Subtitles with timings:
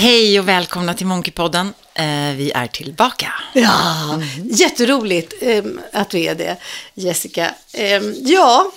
[0.00, 1.74] Hej och välkomna till Monkeypodden.
[1.94, 2.04] Eh,
[2.36, 3.32] vi är tillbaka.
[3.52, 6.56] Ja, jätteroligt eh, att vi är det,
[6.94, 7.54] Jessica.
[7.72, 8.70] Eh, ja,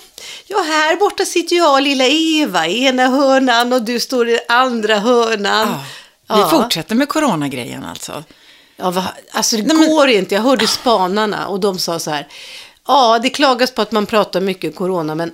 [0.46, 4.38] ja, här borta sitter jag och lilla Eva i ena hörnan och du står i
[4.48, 5.74] andra hörnan.
[6.26, 8.24] Ja, vi fortsätter med coronagrejen alltså.
[8.76, 10.34] Ja, va, alltså det går inte.
[10.34, 12.28] Jag hörde spanarna och de sa så här.
[12.86, 15.32] Ja, det klagas på att man pratar mycket corona, men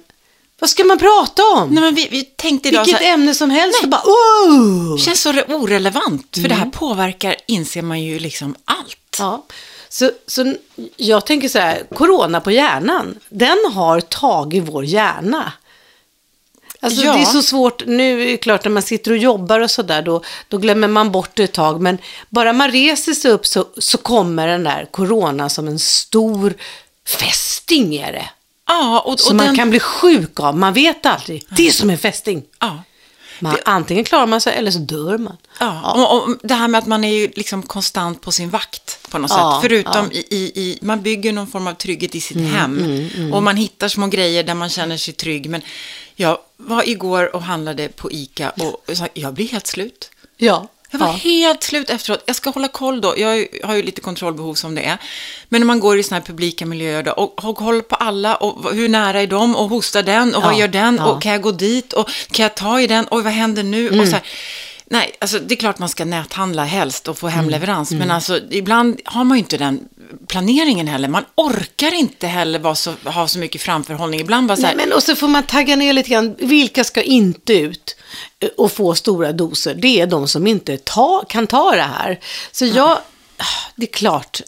[0.60, 1.68] vad ska man prata om?
[1.68, 3.78] Nej, men vi, vi tänkte idag Vilket så här, ämne som helst.
[3.82, 3.90] Nej.
[3.90, 4.98] Bara, oh!
[4.98, 9.16] känns så orelevant, för det här påverkar, inser man ju liksom allt.
[9.18, 9.44] Ja,
[9.88, 10.54] så, så
[10.96, 15.52] jag tänker så här, corona på hjärnan, den har tagit vår hjärna.
[16.80, 17.12] Alltså Ja.
[17.12, 20.02] det är så svårt, nu är det klart när man sitter och jobbar och sådär,
[20.02, 21.80] då, då glömmer man bort det ett tag.
[21.80, 21.98] Men
[22.28, 26.54] bara man reser sig upp så, så kommer den där corona som en stor
[27.06, 28.30] fästing är det.
[28.68, 31.44] Ja, och, och Som man den, kan bli sjuk av, man vet aldrig.
[31.50, 32.42] Det är som en fästing.
[32.60, 32.82] ja.
[33.40, 35.36] Man, Antingen klarar man sig eller så dör man.
[35.60, 39.10] Ja, och, och det här med att man är ju liksom konstant på sin vakt
[39.10, 39.70] på något Ja, sätt.
[39.70, 40.20] Förutom ja.
[40.30, 43.08] i, i, man bygger någon form av trygghet i sitt hem.
[43.32, 45.50] Och man hittar små grejer där man känner sig trygg.
[45.50, 45.62] Men
[46.16, 48.84] jag var igår och handlade på ICA och
[49.14, 50.10] jag blir helt slut.
[50.36, 50.68] Ja.
[50.90, 51.12] Jag var ja.
[51.12, 52.22] helt slut efteråt.
[52.26, 53.14] Jag ska hålla koll då.
[53.18, 54.98] Jag har ju lite kontrollbehov som det är.
[55.48, 58.34] Men när man går i såna här publika miljöer då, och har koll på alla
[58.36, 61.02] och vad- hur nära är de och hostar den och vad Ja, gör den ja.
[61.02, 61.14] Mm.
[61.16, 64.00] och kan jag gå dit och kan jag ta i den och vad händer nu?
[64.00, 64.22] Och så här.
[64.90, 67.36] Nej, alltså det är klart man ska näthandla helst och få Mm.
[67.38, 67.90] hemleverans.
[67.90, 69.88] Men alltså ibland har man ju inte den
[70.26, 71.08] planeringen heller.
[71.08, 74.20] Man orkar inte heller så, ha så mycket framförhållning.
[74.20, 76.36] Ibland bara så här, Nej, men och så får man tagga ner lite grann.
[76.38, 77.96] Vilka ska inte ut
[78.56, 79.74] och få stora doser?
[79.74, 82.20] Det är de som inte ta, kan ta det här.
[82.52, 82.98] Så jag,
[83.76, 84.40] det är klart,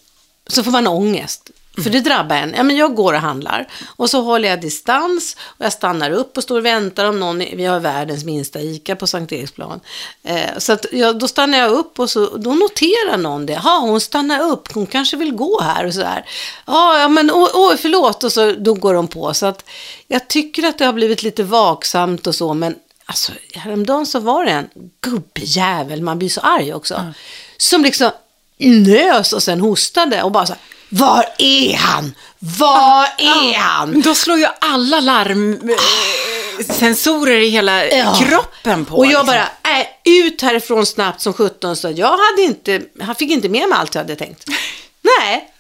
[0.46, 1.50] så får man ångest.
[1.79, 2.55] För det drabbar en.
[2.57, 6.37] Ja, men jag går och handlar och så håller jag distans och jag stannar upp
[6.37, 9.81] och står och väntar om någon, vi har världens minsta ICA på Sankt Eriksplan.
[10.23, 13.61] Eh, så att jag, då stannar jag upp och så, då noterar någon det.
[13.65, 16.25] Ja, hon stannar upp, hon kanske vill gå här och så här.
[16.67, 19.35] Ja, ja men oj, oj, förlåt och så då går de på.
[19.35, 19.64] Så att
[20.07, 24.45] jag tycker att det har blivit lite vaksamt och så, men alltså häromdagen så var
[24.45, 24.70] det en
[25.01, 27.13] gubbjävel, man blir så arg också,
[27.57, 28.11] som liksom
[28.59, 32.14] nös och sen hostade och bara så här, var är han?
[32.39, 33.90] Var är han?
[33.90, 38.18] Men då slår ju alla larmsensorer i hela Ja.
[38.20, 38.96] kroppen på.
[38.96, 39.27] Och jag liksom.
[39.27, 39.42] bara,
[39.80, 43.79] äh, ut härifrån snabbt som 17 så jag hade inte, han fick inte med mig
[43.79, 44.45] allt jag hade tänkt.
[45.20, 45.50] Nej,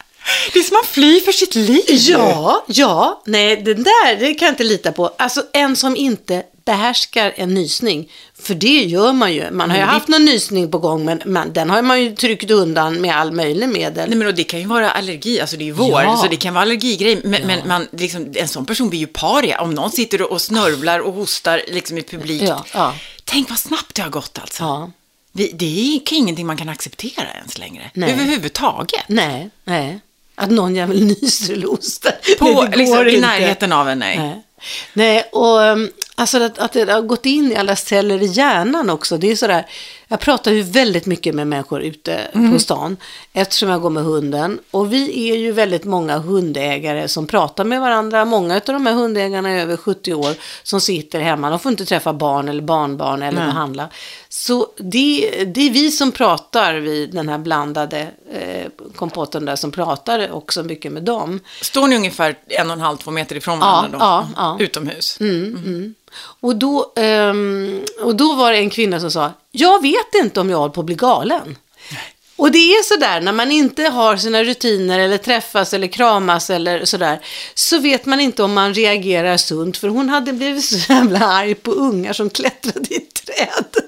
[0.52, 1.82] Det är som man flyr för sitt liv.
[1.88, 5.14] ja, ja, nej, den där, det kan jag inte lita på.
[5.18, 9.50] Alltså en som inte behärskar en nysning, för det gör man ju.
[9.50, 12.50] Man har ju haft någon nysning på gång, men, men den har man ju tryckt
[12.50, 14.08] undan med all möjlig medel.
[14.08, 16.16] Nej, men och det kan ju vara allergi, alltså det är ju vår, Ja.
[16.16, 17.20] så det kan vara allergigrej.
[17.24, 19.60] Men, men man, liksom, en sån person blir ju paria.
[19.60, 22.42] Om någon sitter och snörvlar och hostar liksom i publik.
[22.42, 22.94] Ja, ja.
[23.24, 24.62] Tänk vad snabbt det har gått alltså.
[24.62, 24.90] Ja.
[25.32, 27.90] Det, det är ingenting man kan acceptera ens längre.
[27.94, 28.12] Nej.
[28.12, 29.04] Överhuvudtaget.
[29.08, 30.00] Nej, nej.
[30.34, 32.12] Att någon jävel nyser eller hostar.
[32.38, 34.18] På, Nej, liksom, I närheten av en, nej.
[34.18, 34.42] Nej.
[34.92, 35.90] Nej, och um,
[36.20, 39.18] alltså att, att det har gått in i alla celler i hjärnan också.
[39.18, 39.66] Det är sådär,
[40.12, 42.52] jag pratar ju väldigt mycket med människor ute Mm.
[42.52, 42.96] på stan
[43.32, 44.58] eftersom jag går med hunden.
[44.70, 48.24] Och vi är ju väldigt många hundägare som pratar med varandra.
[48.24, 51.50] Många av de här hundägarna är över 70 år som sitter hemma.
[51.50, 53.50] De får inte träffa barn eller barnbarn eller Nej.
[53.50, 53.88] handla.
[54.28, 58.66] Så det, det är vi som pratar vid den här blandade eh,
[58.96, 61.40] kompotten där som pratar också mycket med dem.
[61.62, 64.04] Står ni ungefär en och en halv, två meter ifrån Ja, varandra då?
[64.04, 64.64] ja, ja.
[64.64, 65.18] Utomhus?
[66.40, 70.40] Och då, ehm, och då var det en kvinna som sa, jag vet vet inte
[70.40, 71.56] om jag håller på att bli galen.
[72.36, 76.84] Och det är sådär, när man inte har sina rutiner eller träffas eller kramas eller
[76.84, 77.20] sådär,
[77.54, 79.76] så vet man inte om man reagerar sunt.
[79.76, 83.84] För hon hade blivit så jävla arg på ungar som klättrade i träd.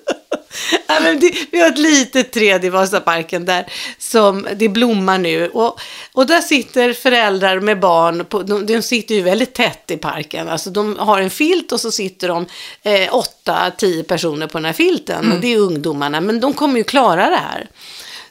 [0.86, 3.66] Ja, men det, vi har ett litet träd i Vasaparken där
[3.98, 5.48] som det blommar nu.
[5.48, 5.80] Och,
[6.12, 10.48] och där sitter föräldrar med barn, på, de, de sitter ju väldigt tätt i parken.
[10.48, 12.46] Alltså de har en filt och så sitter de
[12.82, 15.32] eh, åtta, tio personer på den här filten.
[15.32, 17.69] Och det är ungdomarna, men de kommer ju klara det här.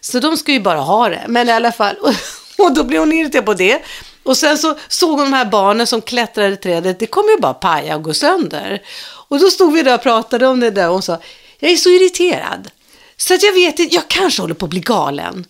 [0.01, 1.25] Så de ska ju bara ha det.
[1.27, 2.13] Men i alla fall, och,
[2.65, 3.81] och då blev hon irriterad på det.
[4.23, 7.37] Och sen så såg hon de här barnen som klättrade i trädet, det kommer ju
[7.37, 8.81] bara paja och gå sönder.
[9.27, 11.17] Och då stod vi där och pratade om det där och hon sa,
[11.61, 12.71] jag är så irriterad.
[13.17, 15.45] Så att jag vet inte, jag kanske håller på att bli galen.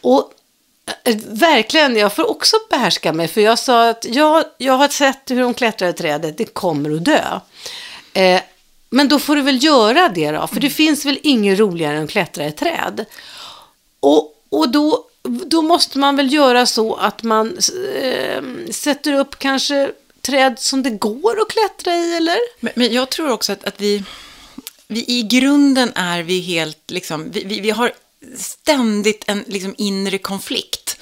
[0.00, 0.32] Och
[1.04, 3.28] eh, verkligen, jag får också behärska mig.
[3.28, 6.96] För jag sa att jag, jag har sett hur de klättrar i trädet, det kommer
[6.96, 7.40] att dö.
[8.12, 8.40] Eh,
[8.90, 12.04] men då får du väl göra det då, för det finns väl inget roligare än
[12.04, 13.04] att klättra i träd.
[14.00, 17.58] Och, och då, då måste man väl göra så att man
[18.02, 22.38] eh, sätter upp kanske träd som det går att klättra i, eller?
[22.60, 24.02] Men, men jag tror också att, att vi,
[24.88, 27.92] vi i grunden är vi helt, liksom, vi, vi, vi har
[28.36, 30.96] ständigt en liksom, inre konflikt.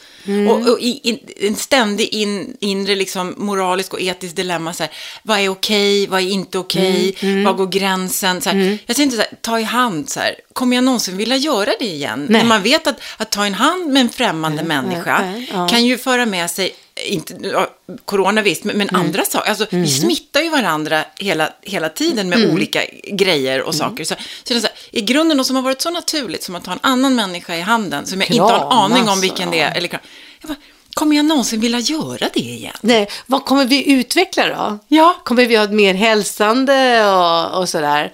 [0.51, 4.73] Och, och i, in, en ständig in, inre liksom, moralisk och etisk dilemma.
[4.73, 4.93] Så här,
[5.23, 8.41] vad är okej, vad är inte okej, var går gränsen?
[8.41, 11.37] Så här, Jag tänkte så här, ta i hand, så här, kommer jag någonsin vilja
[11.37, 12.27] göra det igen?
[12.31, 12.43] Nej.
[12.43, 16.27] När man vet att, att ta i hand med en främmande människa kan ju föra
[16.27, 17.69] med sig inte, ja,
[18.05, 19.01] corona visst, men, men Mm.
[19.01, 19.49] andra saker.
[19.51, 22.51] Alltså, Vi smittar ju varandra hela, hela tiden med Mm.
[22.55, 24.05] olika grejer och saker.
[24.05, 24.15] Så,
[24.45, 26.65] så det är så här, I grunden, något som har varit så naturligt som att
[26.65, 29.61] ta en annan människa i handen, som jag inte har en aning om vilken det
[29.61, 29.75] är.
[29.77, 30.01] Eller, kram-
[30.41, 30.57] jag bara,
[30.95, 32.75] kommer jag någonsin vilja göra det igen?
[32.81, 34.79] Nej, vad kommer vi utveckla då?
[34.89, 35.17] Ja.
[35.25, 38.13] Kommer vi ha ett mer hälsande och, och sådär?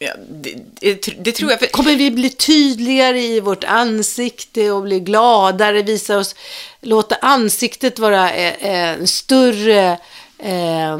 [0.00, 1.60] Ja, det, det, det tror jag.
[1.60, 6.34] För, Kommer vi bli tydligare i vårt ansikte och bli gladare, visa oss,
[6.80, 9.98] låta ansiktet vara eh, eh, en större,
[10.38, 10.98] eh,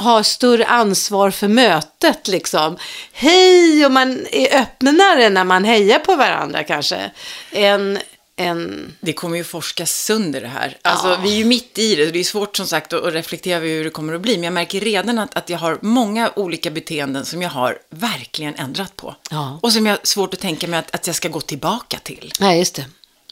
[0.00, 2.76] ha större ansvar för mötet liksom.
[3.12, 7.10] Hej, och man är öppnare när man hejar på varandra kanske.
[7.52, 7.98] En,
[8.38, 10.78] en, det kommer ju forskas sönder det här.
[10.82, 11.18] Alltså, Ja.
[11.22, 12.06] Vi är ju mitt i det.
[12.10, 14.34] Det är svårt som sagt att reflektera över hur det kommer att bli.
[14.36, 18.54] Men jag märker redan att, att jag har många olika beteenden som jag har verkligen
[18.54, 19.16] ändrat på.
[19.30, 19.58] Ja.
[19.62, 22.32] Och som jag har svårt att tänka mig att, att jag ska gå tillbaka till.
[22.40, 22.84] nej just det.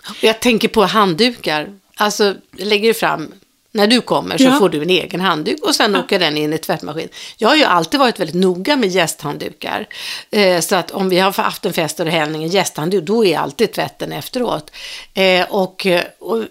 [0.08, 1.68] Och Jag tänker på handdukar.
[1.96, 3.32] Alltså, jag lägger fram,
[3.76, 4.58] när du kommer så Ja.
[4.58, 7.08] får du en egen handduk och sen åker den in i tvättmaskin.
[7.36, 9.86] Jag har ju alltid varit väldigt noga med gästhanddukar.
[10.30, 13.38] Eh, så att om vi har haft en fest det händer en gästhandduk, då är
[13.38, 14.70] alltid tvätten efteråt.
[15.14, 15.86] Eh, och,
[16.18, 16.42] och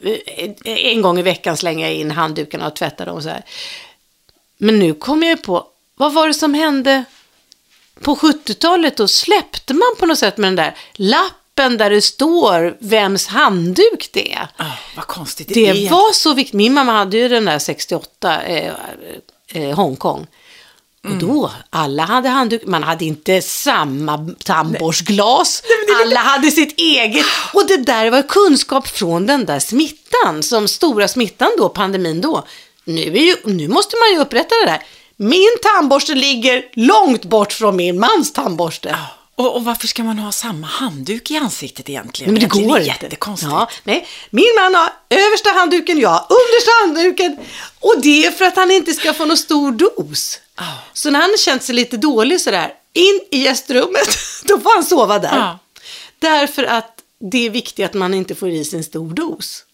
[0.65, 3.43] eh, en gång i veckan slänger jag in handdukarna och tvättar dem så här.
[4.57, 7.03] Men nu kommer jag på, vad var det som hände
[8.01, 8.97] på 70-talet?
[8.97, 14.09] Då släppte man på något sätt med den där lappen där det står vems handduk
[14.13, 14.47] det är.
[14.57, 14.63] Ah,
[14.95, 15.89] vad konstigt det, Det är.
[15.89, 16.53] var så viktigt.
[16.53, 18.71] Min mamma hade ju den där 68 eh,
[19.53, 20.27] eh, Hongkong.
[21.03, 21.27] Och Mm.
[21.27, 25.63] då, alla hade handduk, man hade inte samma tandborstglas,
[26.01, 27.25] alla hade sitt eget.
[27.53, 32.45] Och det där var kunskap från den där smittan, som stora smittan då, pandemin då.
[32.83, 34.83] Nu, är ju, nu måste man ju upprätta det där.
[35.15, 38.95] Min tandborste ligger långt bort från min mans tandborste.
[39.37, 42.33] Och, och varför ska man ha samma handduk i ansiktet egentligen?
[42.33, 43.05] Men det Egentligen går är inte.
[43.05, 43.51] jättekonstigt.
[43.51, 44.07] Ja, nej.
[44.29, 47.37] Min man har översta handduken, jag har understa handduken.
[47.79, 50.39] Och det är för att han inte ska få någon stor dos.
[50.57, 50.63] Ja.
[50.93, 55.19] Så när han känt sig lite dålig sådär, in i gästrummet, då får han sova
[55.19, 55.37] där.
[55.37, 55.59] Ja.
[56.19, 59.65] Därför att det är viktigt att man inte får i sig en stor dos.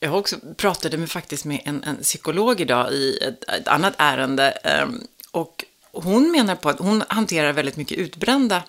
[0.00, 3.94] Jag har också pratade med, faktiskt med en, en psykolog idag i ett, ett annat
[3.98, 4.50] ärende.
[4.50, 8.62] ehm, och hon menar på att hon hanterar väldigt mycket utbrända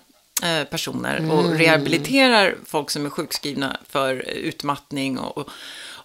[0.70, 5.18] personer och rehabiliterar folk som är sjukskrivna för utmattning.
[5.18, 5.50] Och, och,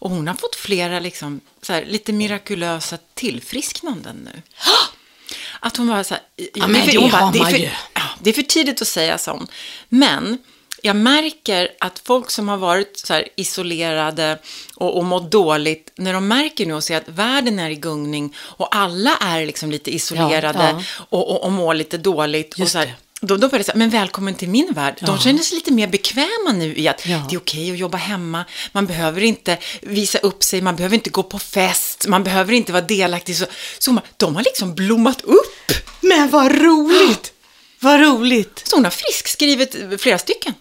[0.02, 4.42] och hon har fått flera liksom, så här, lite mirakulösa tillfrisknanden nu.
[5.60, 6.24] Att hon bara så här,
[6.54, 7.72] ja, men det hon har det, är för,
[8.20, 9.52] det är för tidigt att säga sånt.
[9.90, 10.38] Men
[10.82, 14.38] jag märker att folk som har varit så här isolerade
[14.76, 18.36] och, och mått dåligt, när de märker nu och ser att världen är i gungning
[18.38, 21.06] och alla är liksom lite isolerade Ja, ja.
[21.10, 22.54] Och, och, och mår lite dåligt.
[22.54, 22.94] och Just så här, det.
[23.22, 24.98] Då, då börjar det så här, men välkommen till min värld.
[25.02, 27.26] De känner sig lite mer bekväma nu i att Ja.
[27.30, 28.46] det är okej att jobba hemma.
[28.72, 32.72] Man behöver inte visa upp sig, man behöver inte gå på fest, man behöver inte
[32.72, 33.38] vara delaktig.
[33.38, 33.46] Så,
[33.80, 35.72] så man, de har liksom blommat upp.
[36.02, 37.34] Men vad roligt!
[37.84, 38.62] Vad roligt!
[38.68, 40.54] Så hon har friskskrivit flera stycken.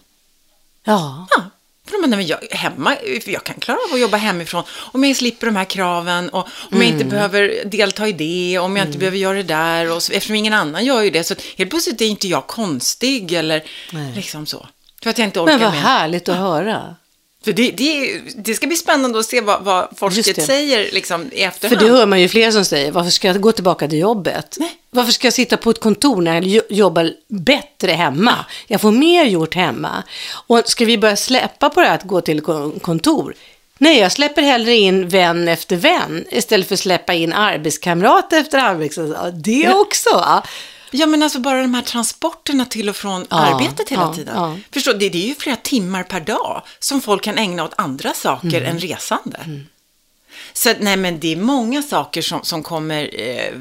[0.83, 1.27] Ja.
[1.29, 1.43] Ja,
[1.85, 2.95] för de bara, nej, men jag, hemma,
[3.25, 6.77] jag kan klara av att jobba hemifrån om jag slipper de här kraven och om
[6.81, 10.13] jag inte behöver delta i det, om jag inte behöver göra det där och så,
[10.13, 14.13] eftersom ingen annan gör ju det så helt plötsligt är inte jag konstig eller Nej.
[14.15, 14.67] liksom så.
[15.03, 15.81] För att jag inte orkar Men vad med.
[15.81, 16.95] härligt att höra.
[17.43, 20.41] För det, det, det ska bli spännande att se vad, vad det.
[20.41, 21.79] säger liksom, i För efterhand.
[21.81, 24.55] det hör man ju fler som säger, varför ska jag gå tillbaka till jobbet?
[24.59, 24.71] Nej.
[24.89, 28.35] Varför ska jag sitta på ett kontor när jag jo- jobbar bättre hemma?
[28.67, 30.03] Jag får mer gjort hemma.
[30.47, 33.33] Och ska vi börja släppa på det här att gå till kon- kontor?
[33.77, 38.57] Nej, jag släpper hellre in vän efter vän istället för att släppa in arbetskamrat efter
[38.57, 39.43] arbetskamrat.
[39.43, 40.43] Det också?
[40.91, 44.33] Ja, men alltså bara de här transporterna till och från Ja, arbetet hela ja, tiden.
[44.37, 44.57] ja.
[44.71, 48.13] Förstå, det, det är ju flera timmar per dag som folk kan ägna åt andra
[48.13, 48.65] saker Mm.
[48.65, 49.39] än resande.
[50.53, 53.53] Så att, nej, men det är många saker som, som kommer, eh,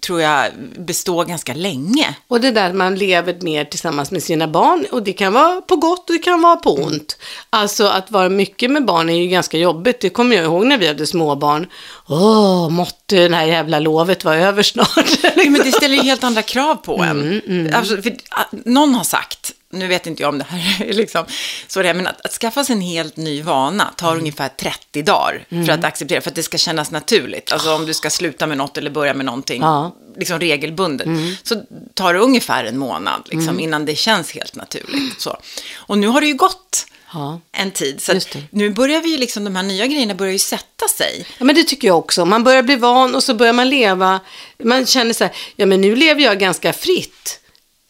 [0.00, 2.14] tror jag, bestå ganska länge.
[2.28, 4.86] Och det där man lever mer tillsammans med sina barn.
[4.92, 7.16] Och det kan vara på gott och det kan vara på ont.
[7.50, 10.00] Alltså att vara mycket med barn är ju ganska jobbigt.
[10.00, 11.66] Det kommer jag ihåg när vi hade småbarn.
[12.12, 15.10] Åh, måtte det här jävla lovet vara över snart.
[15.22, 17.40] Ja, men det ställer ju helt andra krav på en.
[17.46, 20.92] Mm, Alltså, för, ah, någon har sagt nu vet inte jag om det här är
[20.92, 21.24] liksom,
[21.66, 25.02] så det är, men att, att skaffa sig en helt ny vana tar ungefär 30
[25.02, 27.52] dagar för att acceptera, för att det ska kännas naturligt.
[27.52, 29.96] Alltså om du ska sluta med något eller börja med någonting Ja.
[30.16, 31.08] liksom regelbundet,
[31.42, 31.62] så
[31.94, 35.20] tar det ungefär en månad liksom, innan det känns helt naturligt.
[35.20, 35.36] Så.
[35.76, 37.40] Och nu har det ju gått Ja.
[37.52, 38.12] en tid, så
[38.50, 41.26] nu börjar vi ju liksom, de här nya grejerna börjar ju sätta sig.
[41.38, 42.24] Ja, men det tycker jag också.
[42.24, 44.20] Man börjar bli van och så börjar man leva.
[44.62, 47.40] Man känner så här, ja men nu lever jag ganska fritt.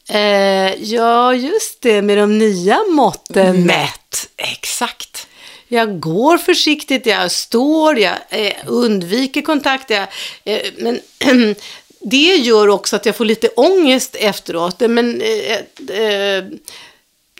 [0.08, 4.28] Eh, ja, just det, med de nya måtten mätt.
[4.36, 5.26] Exakt.
[5.68, 9.90] Jag går försiktigt, jag står, jag eh, undviker kontakt.
[9.90, 10.06] Jag,
[10.44, 11.00] eh, men
[12.00, 14.80] det gör också att jag får lite ångest efteråt.
[14.80, 16.44] Men, eh, eh,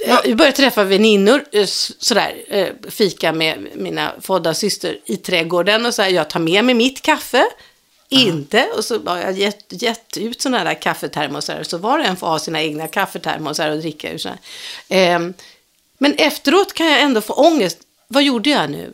[0.06, 1.66] jag börjar träffa väninnor, eh,
[1.98, 6.64] sådär, eh, fika med mina fodda syster i trädgården och så här, jag tar med
[6.64, 7.46] mig mitt kaffe.
[8.12, 12.16] Inte, och så har jag gett, gett ut sådana där kaffetermosar, så var och en
[12.16, 14.38] får ha sina egna kaffetermosar och dricka ur sådana.
[14.88, 15.34] Ehm,
[15.98, 17.78] men efteråt kan jag ändå få ångest.
[18.08, 18.92] Vad gjorde jag nu?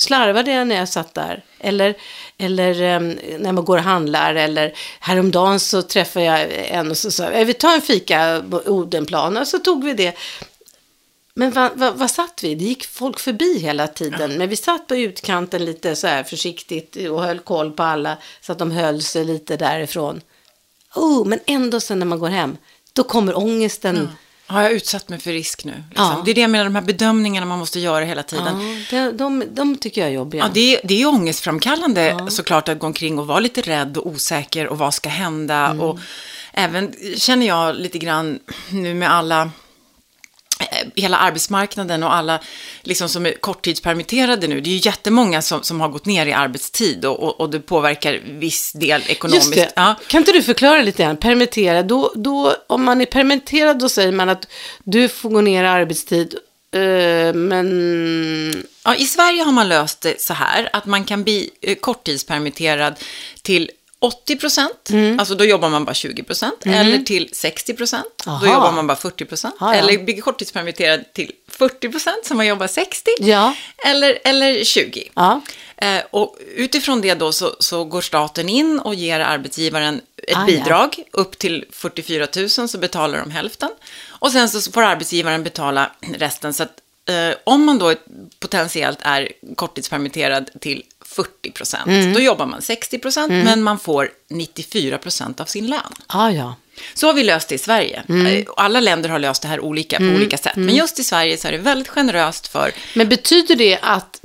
[0.00, 1.44] Slarvade jag när jag satt där?
[1.58, 1.94] Eller,
[2.38, 4.34] eller um, när man går och handlar?
[4.34, 8.56] Eller häromdagen så träffade jag en och så sa jag, vi tar en fika på
[8.56, 9.36] Odenplan.
[9.36, 10.16] Och så tog vi det.
[11.34, 12.54] Men vad, vad, vad satt vi?
[12.54, 14.38] Det gick folk förbi hela tiden.
[14.38, 18.16] Men vi satt på utkanten lite så här försiktigt och höll koll på alla.
[18.40, 20.20] Så att de höll sig lite därifrån.
[20.94, 22.56] Oh, men ändå sen när man går hem,
[22.92, 24.08] då kommer ångesten.
[24.50, 25.72] Har jag utsatt mig för risk nu?
[25.88, 26.06] Liksom?
[26.06, 26.22] Ja.
[26.24, 28.84] Det är det jag menar, de här bedömningarna man måste göra hela tiden.
[28.90, 30.44] Ja, de, de, de tycker jag är jobbiga.
[30.44, 34.06] Ja, det, är, det är ångestframkallande såklart att gå omkring och vara lite rädd och
[34.06, 35.66] osäker och vad ska hända.
[35.66, 35.80] Mm.
[35.80, 35.98] Och
[36.52, 38.38] även känner jag lite grann
[38.70, 39.50] nu med alla
[40.96, 42.40] hela arbetsmarknaden och alla
[42.82, 44.60] liksom, som är korttidspermitterade nu.
[44.60, 47.60] Det är ju jättemånga som, som har gått ner i arbetstid och, och, och det
[47.60, 49.56] påverkar viss del ekonomiskt.
[49.56, 49.72] Just det.
[49.76, 49.94] Ja.
[50.06, 51.16] Kan inte du förklara lite grann?
[51.16, 54.48] Permitterad, då, då, om man är permitterad då säger man att
[54.84, 56.34] du får gå ner i arbetstid.
[56.72, 58.64] eh, men...
[58.84, 62.94] Ja, I Sverige har man löst det så här att man kan bli eh, korttidspermitterad
[63.42, 63.70] till
[64.00, 65.18] 80 procent, Mm.
[65.20, 68.96] alltså då jobbar man bara 20 procent, eller till 60 procent, då jobbar man bara
[68.96, 69.80] 40 procent, Ja, ja.
[69.80, 73.54] eller blir korttidspermitterad till 40 procent, så man jobbar 60, Ja.
[73.86, 75.08] eller, eller 20.
[75.14, 75.40] Ja.
[75.76, 80.40] Eh, och utifrån det då så, så går staten in och ger arbetsgivaren ett Ah,
[80.40, 80.46] ja.
[80.46, 83.70] bidrag upp till 44 000 så betalar de hälften.
[84.08, 86.54] Och sen så får arbetsgivaren betala resten.
[86.54, 86.72] Så att
[87.08, 87.94] eh, om man då
[88.40, 92.12] potentiellt är korttidspermitterad till 40 procent, Mm.
[92.12, 95.92] då jobbar man 60 procent, men man får 94 procent av sin lön.
[96.06, 96.54] Ah, ja.
[96.94, 98.02] Så har vi löst det i Sverige.
[98.08, 98.26] Mm.
[98.26, 100.56] Eh, Alla länder har löst det här olika på olika sätt.
[100.56, 104.20] Men just i Sverige så är det väldigt generöst för Men betyder det att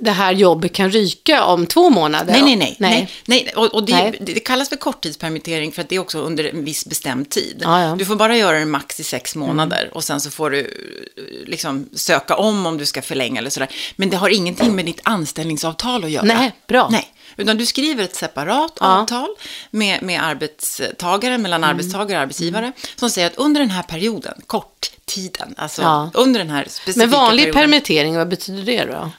[0.00, 2.32] det här jobbet kan ryka om två månader?
[2.32, 2.76] Nej, nej, nej.
[2.78, 3.10] nej.
[3.26, 3.44] nej.
[3.44, 3.54] nej.
[3.56, 4.18] Och, och det, Nej.
[4.20, 7.60] det kallas för korttidspermittering för att det är också under en viss bestämd tid.
[7.64, 7.96] Ja, ja.
[7.98, 11.48] Du får bara göra det max i sex månader och sen så får du eh,
[11.48, 13.68] liksom söka om om du ska förlänga eller sådär.
[13.96, 16.24] Men det har ingenting med ditt anställningsavtal att göra.
[16.24, 16.88] Nej, bra.
[16.90, 17.12] Nej.
[17.36, 18.86] Utan du skriver ett separat Ja.
[18.86, 19.02] Mm.
[19.02, 19.28] avtal
[19.70, 25.54] med, med arbetstagare, mellan arbetstagare och arbetsgivare, som säger att under den här perioden, korttiden,
[25.56, 26.10] alltså Ja.
[26.14, 29.10] under den här specifika Men vanlig perioden, permittering, vad betyder det då?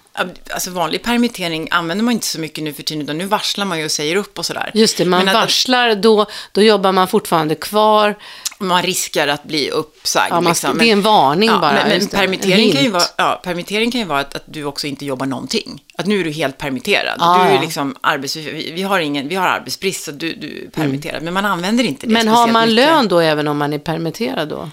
[0.54, 3.80] Alltså vanlig permittering använder man inte så mycket nu för tiden, utan nu varslar man
[3.80, 4.72] ju och säger upp och sådär.
[4.74, 8.16] Just det, man Men att, varslar, då, då jobbar man fortfarande kvar.
[8.58, 10.32] man riskar att bli uppsagd.
[10.32, 10.78] Ja, man- liksom.
[10.78, 14.08] det är en varning bara, Men, men permittering, kan ju vara, ja, permittering kan ju
[14.08, 15.84] vara att, att du också inte jobbar någonting.
[15.98, 17.16] Att nu är du helt permitterad.
[17.20, 20.64] Ja, du är liksom arbets, vi, vi, har ingen, vi har arbetsbrist så du, du
[20.66, 21.24] är permitterad.
[21.24, 22.26] Men man använder inte det Mm.
[22.26, 22.76] Men har man mycket.
[22.86, 24.70] lön då även om man är permitterad då?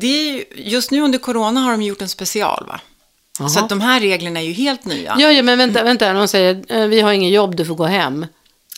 [0.00, 2.80] Det är ju, just nu under corona har de gjort en special va?
[3.38, 3.62] Så Jaha.
[3.62, 5.16] att de här reglerna är ju helt nya.
[5.18, 7.84] Ja, ja men vänta, vänta, de säger eh, vi har ingen jobb, du får gå
[7.84, 8.26] hem.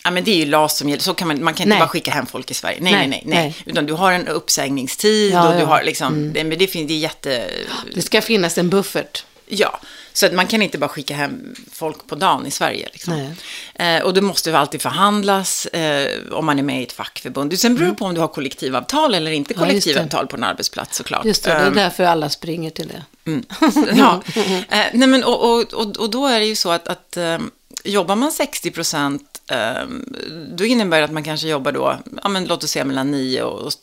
[0.03, 1.03] Ja, men det är ju LAS som gäller.
[1.03, 1.79] Så kan man, man kan inte Nej.
[1.79, 2.77] bara skicka hem folk i Sverige.
[2.81, 3.37] Nej, nej, Nej, nej.
[3.37, 3.55] nej.
[3.65, 5.65] Utan du har en uppsägningstid Ja, och du ja.
[5.65, 7.49] har liksom, det, men det finns, det är jätte,
[7.95, 9.23] Det ska finnas en buffert.
[9.47, 9.79] Ja.
[10.13, 12.89] Så att man kan inte bara skicka hem folk på dagen i Sverige.
[12.93, 13.35] Liksom.
[13.75, 17.59] Eh, och det måste alltid förhandlas eh, om man är med i ett fackförbund.
[17.59, 19.63] Sen beror det på om du har kollektivavtal eller inte Mm.
[19.63, 21.25] Ja, kollektivavtal på en arbetsplats såklart.
[21.25, 23.03] Just det, det är Ehm, därför alla springer till det.
[23.95, 24.21] ja.
[24.69, 27.37] Eh, nej men, och, och, och, och då är det ju så att, att eh,
[27.83, 29.83] jobbar man 60 procent, eh,
[30.55, 33.43] då innebär det att man kanske jobbar då, ja, men, låt oss säga mellan nio
[33.43, 33.73] och, och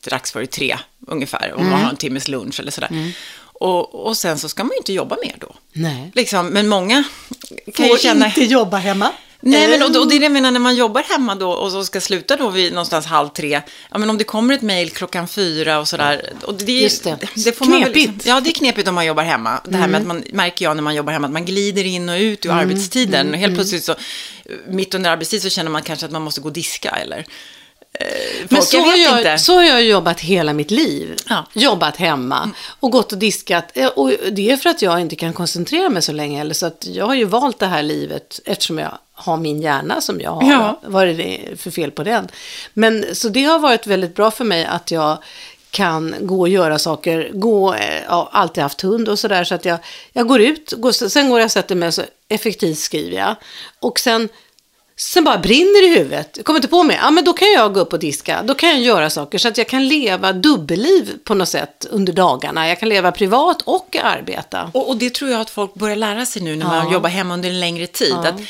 [0.00, 3.12] strax före tre ungefär, om man har en timmes lunch eller sådär.
[3.60, 5.54] Och, och sen så ska man ju inte jobba mer då.
[5.72, 6.10] Nej.
[6.14, 7.04] Liksom, men många
[7.74, 8.32] kan ju känna...
[8.36, 9.12] jobba hemma.
[9.40, 11.72] Nej, men och, och det är det jag menar när man jobbar hemma då och
[11.72, 13.60] så ska sluta då vid någonstans halv tre.
[13.90, 16.32] Ja, men om det kommer ett mejl klockan fyra och sådär.
[16.42, 17.52] Och det, Just det.
[17.52, 18.12] får man väl Knepigt.
[18.14, 19.60] liksom- ja, det är knepigt om man jobbar hemma.
[19.64, 22.08] Det här med att man, märker jag när man jobbar hemma, att man glider in
[22.08, 23.30] och ut ur arbetstiden.
[23.30, 23.94] och helt plötsligt så,
[24.68, 27.24] mitt under arbetstid så känner man kanske att man måste gå och diska eller
[27.98, 28.50] folk.
[28.50, 29.38] Men så har, jag, inte.
[29.38, 31.16] så har jag jobbat hela mitt liv.
[31.28, 31.46] Ja.
[31.52, 32.50] Jobbat hemma
[32.80, 33.64] och gått och diskat.
[33.74, 36.40] Eh, Och det är för att jag inte kan koncentrera mig så länge.
[36.40, 40.00] Eller så att jag har ju valt det här livet eftersom jag har min hjärna
[40.00, 40.52] som jag har.
[40.52, 40.80] Ja.
[40.82, 42.28] Vad är det för fel på den?
[42.74, 45.18] Men så det har varit väldigt bra för mig att jag
[45.70, 49.64] kan gå och göra saker, gå, eh, ja, alltid haft hund och sådär så att
[49.64, 49.78] jag,
[50.12, 53.36] jag går ut, går, sen går jag och sätter mig så effektivt skriver jag.
[53.80, 54.28] Och sen
[55.00, 56.30] Sen bara brinner i huvudet.
[56.36, 56.98] Jag kommer inte på mig.
[57.02, 58.42] Ja, men då kan jag gå upp och diska.
[58.42, 62.12] Då kan jag göra saker så att jag kan leva dubbelliv på något sätt under
[62.12, 62.68] dagarna.
[62.68, 64.70] Jag kan leva privat och arbeta.
[64.74, 66.84] Och, och det tror jag att folk börjar lära sig nu när Ja.
[66.84, 68.10] man jobbar hemma under en längre tid.
[68.22, 68.28] Ja.
[68.28, 68.40] Att,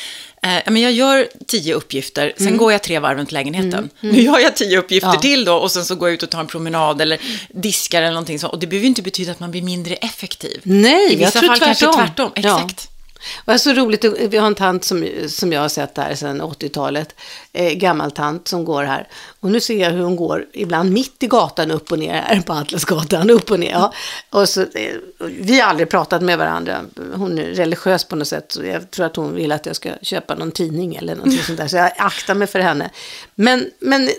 [0.43, 2.59] eh, men jag gör tio uppgifter, sen Mm.
[2.59, 3.91] går jag tre varv runt lägenheten.
[4.01, 5.21] Nu gör jag tio uppgifter Ja.
[5.21, 8.11] till då och sen så går jag ut och tar en promenad eller diskar eller
[8.13, 8.53] någonting sånt.
[8.53, 10.61] Och det behöver ju inte betyda att man blir mindre effektiv.
[10.63, 12.07] Nej, I vissa jag tror fall kanske tvärtom.
[12.07, 12.31] tvärtom.
[12.35, 12.69] Ja.
[13.39, 16.15] Och det är så roligt, vi har en tant som, som jag har sett här
[16.15, 17.15] sedan 80-talet,
[17.53, 19.09] eh, gammal tant som går här.
[19.41, 22.41] Och nu ser jag hur hon går ibland mitt i gatan upp och ner här
[22.41, 23.71] på Atlasgatan, upp och ner.
[23.71, 23.93] Ja.
[24.31, 26.81] Och så, eh, vi har aldrig pratat med varandra,
[27.15, 29.91] hon är religiös på något sätt, så jag tror att hon vill att jag ska
[30.03, 32.91] köpa någon tidning eller något sånt där, så jag aktar mig för henne.
[33.35, 34.11] Men, men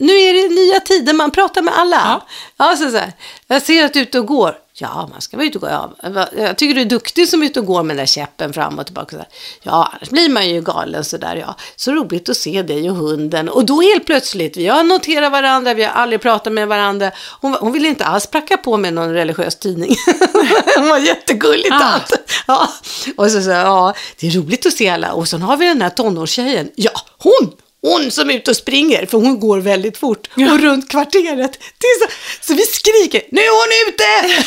[0.00, 1.96] nu är det nya tider, man pratar med alla.
[1.96, 2.26] Ja.
[2.56, 3.12] Ja, så, så här.
[3.46, 4.54] Jag ser att du är ute och går.
[4.74, 5.68] Ja, man ska vara ute och gå.
[5.68, 8.52] Ja, jag tycker du är duktig som är ute och går med den där käppen
[8.52, 9.16] fram och tillbaka.
[9.16, 9.24] Så.
[9.62, 11.36] Ja, annars blir man ju galen sådär.
[11.36, 11.54] Ja.
[11.76, 13.48] Så roligt att se dig och hunden.
[13.48, 17.10] Och då helt plötsligt, vi har noterat varandra, vi har aldrig pratat med varandra.
[17.40, 19.96] Hon, hon ville inte alls pracka på med någon religiös tidning.
[20.76, 21.78] hon var jättegullig Ah.
[21.78, 22.12] tant.
[22.46, 22.68] Ja.
[23.16, 25.12] Och så sa ja, det är roligt att se alla.
[25.12, 26.70] Och sen har vi den här tonårstjejen.
[26.76, 27.52] Ja, hon!
[27.82, 30.28] Hon som är ute och springer, för hon går väldigt fort.
[30.34, 30.52] Ja.
[30.52, 31.58] Och runt kvarteret.
[32.00, 32.06] Så,
[32.40, 34.44] så vi skriker, nu är hon ute!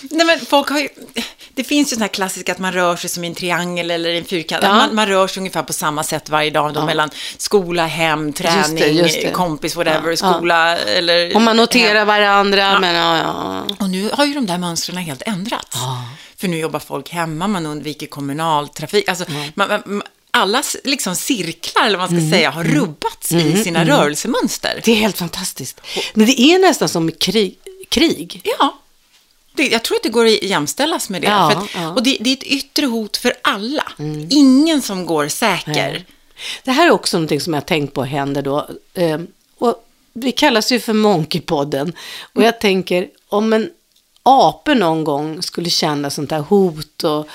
[0.10, 0.88] Nej, men folk har ju,
[1.54, 4.14] det finns ju sådana här klassiska att man rör sig som i en triangel eller
[4.14, 4.62] en fyrkant.
[4.62, 4.74] Ja.
[4.74, 8.76] Man, man rör sig ungefär på samma sätt varje dag då, mellan skola, hem, träning,
[8.76, 9.30] det, just det.
[9.30, 11.34] kompis, whatever, Ja, skola eller...
[11.34, 12.06] Och man noterar hem.
[12.06, 13.64] varandra, men ja, ja.
[13.78, 15.76] Och nu har ju de där mönstren helt ändrats.
[16.36, 19.08] För nu jobbar folk hemma, man undviker kommunaltrafik.
[19.08, 23.84] Alltså, man, man, alla liksom cirklar, eller vad man ska säga, har rubbats i sina
[23.84, 24.80] rörelsemönster.
[24.84, 25.80] Det är helt fantastiskt.
[26.14, 27.58] Men det är nästan som krig.
[27.88, 28.40] krig.
[28.44, 28.78] Ja.
[29.52, 31.28] Det, jag tror att det går att jämställas med det.
[31.28, 31.92] Ja, att, ja.
[31.92, 33.92] Och det, det är ett yttre hot för alla.
[34.30, 36.04] Ingen som går säker.
[36.64, 38.68] Det här är också någonting som jag tänkt på händer då.
[38.94, 39.20] Eh,
[39.58, 41.92] och vi kallas ju för Monkeypodden.
[42.32, 43.70] Och jag tänker, om en
[44.22, 47.28] ape någon gång skulle känna sånt här hot och,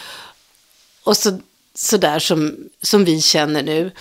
[1.04, 1.40] och så,
[1.76, 3.92] så där som, som vi känner nu.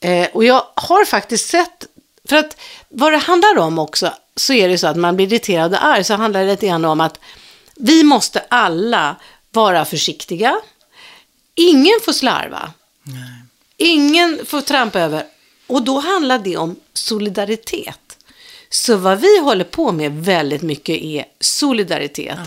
[0.00, 1.86] Eh, och jag har faktiskt sett,
[2.28, 2.56] för att
[2.88, 6.04] vad det handlar om också, så är det så att man blir irriterad och arg,
[6.04, 7.18] så handlar det lite grann om att
[7.76, 9.16] vi måste alla
[9.50, 10.60] vara försiktiga.
[11.54, 12.72] Ingen får slarva.
[13.76, 15.24] Ingen får trampa över.
[15.66, 17.98] Och då handlar det om solidaritet.
[18.70, 22.38] Så vad vi håller på med väldigt mycket är solidaritet.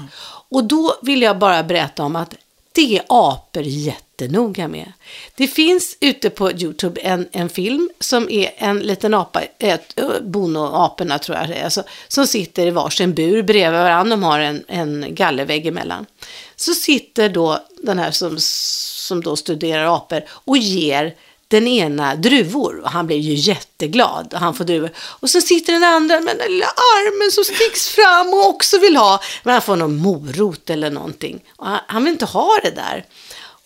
[0.50, 2.34] Och då vill jag bara berätta om att
[2.75, 4.91] det är apor jättenoga med.
[5.35, 11.19] Det finns ute på YouTube en, en film som är en liten apa, ett, Bono-aporna
[11.19, 14.15] tror jag det är, alltså, som sitter i varsin bur bredvid varandra.
[14.15, 16.05] De har en, en gallervägg emellan.
[16.55, 21.15] Så sitter då den här som, som då studerar apor och ger
[21.47, 24.89] den ena druvor och han blir ju jätteglad och han får druvor.
[24.97, 28.97] Och så sitter den andra med den lilla armen som sticks fram och också vill
[28.97, 31.43] ha, men han får någon morot eller någonting.
[31.55, 33.05] Och han, han vill inte ha det där.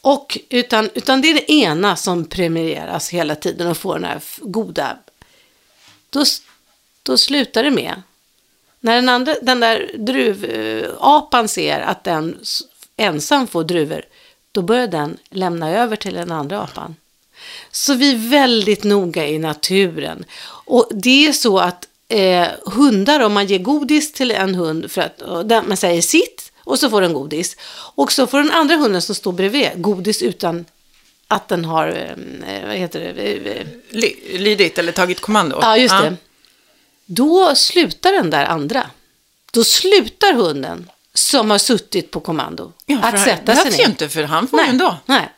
[0.01, 4.21] Och, utan, utan det är det ena som premieras hela tiden och får den här
[4.37, 4.97] goda.
[6.09, 6.23] Då,
[7.03, 8.01] då slutar det med,
[8.79, 12.39] när den, andra, den där druvapan ser att den
[12.97, 14.01] ensam får druvor,
[14.51, 16.95] då börjar den lämna över till den andra apan.
[17.71, 20.25] Så vi är väldigt noga i naturen.
[20.65, 25.01] Och det är så att eh, hundar, om man ger godis till en hund, för
[25.01, 25.21] att
[25.67, 27.57] man säger sitt och så får den godis.
[27.95, 30.65] Och så får den andra hunden som står bredvid godis utan
[31.27, 35.59] att den har, eh, vad heter det, eh, eh, Ly- Lydit eller tagit kommando.
[35.62, 36.15] Ja, just det.
[37.05, 38.89] Då slutar den där andra.
[39.51, 43.83] Då slutar hunden som har suttit på kommando Ja, att det sätta sig behövs ner.
[43.85, 44.97] ju inte, för han får ju ändå.
[45.05, 45.29] Nej.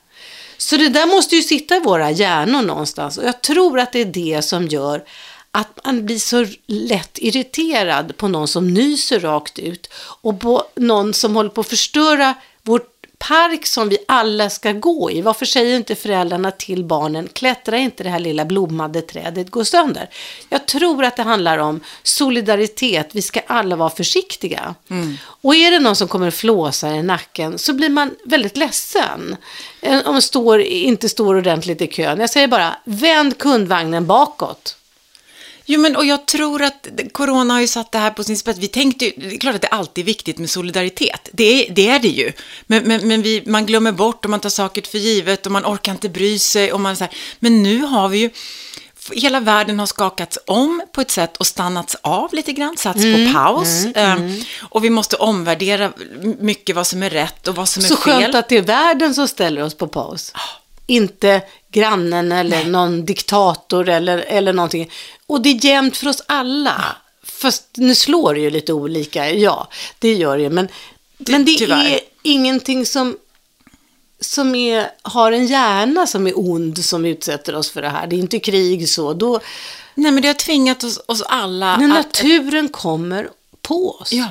[0.62, 3.18] Så det där måste ju sitta i våra hjärnor någonstans.
[3.18, 5.04] Och jag tror att det är det som gör
[5.52, 9.90] att man blir så lätt irriterad på någon som nyser rakt ut
[10.22, 12.82] och på någon som håller på att förstöra vår
[13.28, 15.22] park som vi alla ska gå i.
[15.22, 20.10] Varför säger inte föräldrarna till barnen, klättra inte det här lilla blommade trädet, gå sönder.
[20.50, 24.76] Jag tror att det handlar om solidaritet, vi ska alla vara försiktiga.
[25.24, 29.36] Och är det någon som kommer att flåsa i nacken så blir man väldigt ledsen.
[29.82, 32.20] Eh, Om man står, inte står ordentligt i kön.
[32.20, 34.78] Jag säger bara, vänd kundvagnen bakåt.
[35.72, 38.60] Jo, men och jag tror att corona har ju satt det här på sin spets.
[38.60, 41.30] Vi tänkte ju, det är klart att det alltid är viktigt med solidaritet.
[41.34, 42.32] Det är det, är det ju.
[42.68, 45.66] Men, men, men vi, man glömmer bort och man tar saker för givet och man
[45.66, 46.74] orkar inte bry sig.
[46.74, 48.30] Och man så här, men nu har vi ju,
[49.12, 53.34] hela världen har skakats om på ett sätt och stannats av lite grann, satts på
[53.34, 53.86] paus.
[53.96, 55.94] Mm, och vi måste omvärdera
[56.40, 58.22] mycket vad som är rätt och vad som Så är fel.
[58.22, 60.34] skönt att det är världen som ställer oss på paus.
[60.88, 64.92] Inte grannen eller någon diktator eller, eller någonting.
[65.26, 66.96] Och det är jämnt för oss alla.
[67.24, 69.68] Fast nu slår det ju lite olika, ja,
[70.00, 70.50] det gör det.
[70.50, 70.68] Men,
[71.18, 71.86] men det tyvärr.
[71.86, 73.18] är ingenting som,
[74.20, 78.08] som är, har en hjärna som är ond som utsätter oss för det här.
[78.08, 79.14] Det är inte krig så.
[79.14, 79.40] Då,
[79.96, 82.06] Nej, men det har tvingat oss, oss alla när att...
[82.06, 83.30] naturen kommer
[83.62, 84.14] på oss.
[84.14, 84.28] Ja.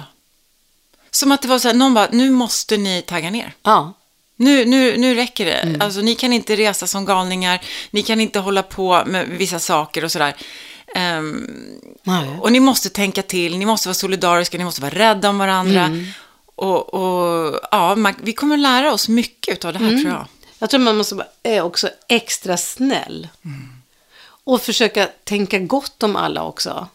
[1.11, 3.55] Som att det var så här, någon bara, nu måste ni tagga ner.
[3.63, 3.93] Ja.
[4.41, 5.77] Nu, nu, nu räcker det.
[5.81, 10.05] Alltså, ni kan inte resa som galningar, ni kan inte hålla på med vissa saker
[10.05, 10.37] och sådär.
[12.03, 12.39] Nej.
[12.41, 15.91] och ni måste tänka till, ni måste vara solidariska, ni måste vara rädda om varandra.
[16.55, 20.27] Och, och ja, man, vi kommer lära oss mycket av det här tror jag.
[20.59, 23.29] Jag tror man måste vara är också extra snäll.
[24.45, 26.89] Och försöka tänka gott om alla också.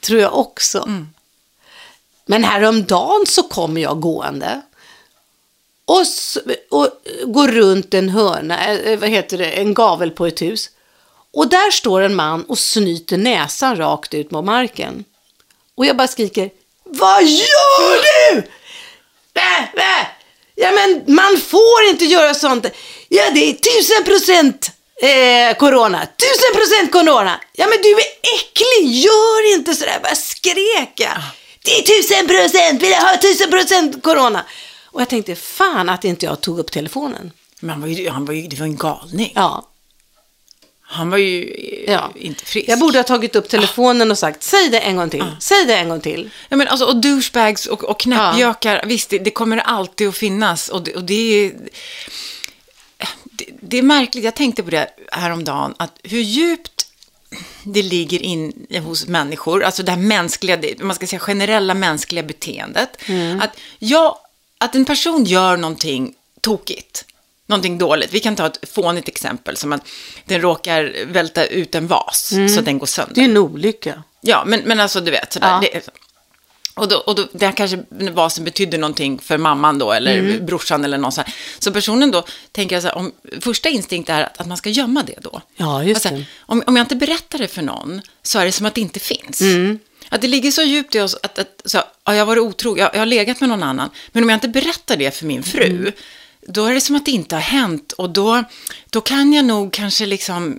[0.00, 1.04] Tror jag också.
[2.26, 4.62] Men häromdagen så kommer jag gående.
[5.86, 6.04] Och,
[6.70, 6.88] och
[7.24, 10.70] går runt en hörna, eh, vad heter det, en gavel på ett hus.
[11.32, 15.04] Och där står en man och snyter näsan rakt ut mot marken.
[15.74, 16.50] Och jag bara skriker,
[16.84, 18.42] vad gör du?
[19.34, 20.06] Vä, vä?
[20.54, 22.66] Ja men man får inte göra sånt.
[23.08, 24.70] Ja det är tusen procent
[25.02, 26.06] eh, corona.
[26.06, 27.40] Tusen procent corona.
[27.52, 28.92] Ja men du är äcklig.
[28.92, 29.92] Gör inte sådär.
[29.92, 31.18] Jag bara skrek jag.
[31.64, 32.82] Det är tusen procent.
[32.82, 34.44] Vill jag ha tusen procent corona?
[34.96, 37.32] Och jag tänkte fan att inte jag tog upp telefonen.
[37.60, 39.32] Men han var ju, han var ju, det var en galning.
[39.34, 39.68] Ja,
[40.80, 41.50] Han var ju
[41.86, 42.12] eh, ja.
[42.14, 42.68] inte frisk.
[42.68, 45.24] Jag borde ha tagit upp telefonen och sagt säg det en gång till.
[45.40, 46.30] Säg det en gång till.
[46.48, 50.68] Ja, men alltså, och douchebags och, och knäppjökar, visst, det, det kommer alltid att finnas.
[50.68, 51.52] Och det, och det är...
[53.24, 56.86] Det, det är märkligt, jag tänkte på det häromdagen, att hur djupt
[57.64, 62.88] det ligger in hos människor, alltså det här mänskliga, man ska säga generella mänskliga beteendet.
[63.40, 64.18] Att, jag,
[64.58, 67.04] att en person gör någonting tokigt,
[67.46, 68.12] någonting dåligt.
[68.14, 69.82] Vi kan ta ett fånigt exempel, som att
[70.24, 73.14] den råkar välta ut en vas så att den går sönder.
[73.14, 74.02] Det är en olycka.
[74.20, 75.48] Ja, men, men alltså du vet, sådär.
[75.48, 75.60] Ja.
[75.72, 75.90] Det, så.
[76.74, 80.18] och då, och då, det här kanske var som betydde någonting för mamman då, eller
[80.18, 80.46] Mm.
[80.46, 81.34] brorsan eller någon så här.
[81.58, 85.02] Så personen då tänker så här, om första instinkt är att, att man ska gömma
[85.02, 85.40] det då.
[85.56, 86.26] Ja, just Alltså, det.
[86.40, 89.00] om, om jag inte berättar det för någon så är det som att det inte
[89.00, 89.40] finns.
[89.40, 89.78] Mm.
[90.08, 92.94] Att det ligger så djupt i oss att, att så, ja, jag varit otrogen, jag,
[92.94, 95.64] jag har legat med någon annan, men om jag inte berättar det för min fru,
[95.66, 95.92] Mm.
[96.46, 97.92] då är det som att det inte har hänt.
[97.92, 98.44] Och då,
[98.90, 100.58] då kan jag nog kanske liksom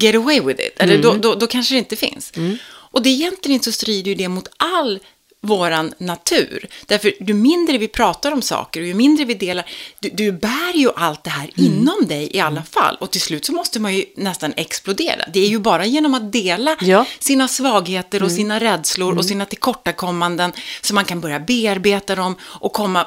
[0.00, 2.32] get away with it, eller då, då, då kanske det inte finns.
[2.68, 4.98] Och det egentligen så strider ju det mot all
[5.46, 6.68] våran natur.
[6.86, 9.66] Därför ju mindre vi pratar om saker och ju mindre vi delar,
[9.98, 12.96] du, du bär ju allt det här inom dig i alla fall.
[13.00, 15.24] Och till slut så måste man ju nästan explodera.
[15.32, 17.06] Det är ju bara genom att dela Ja.
[17.18, 22.72] sina svagheter och sina rädslor och sina tillkortakommanden så man kan börja bearbeta dem och
[22.72, 23.06] komma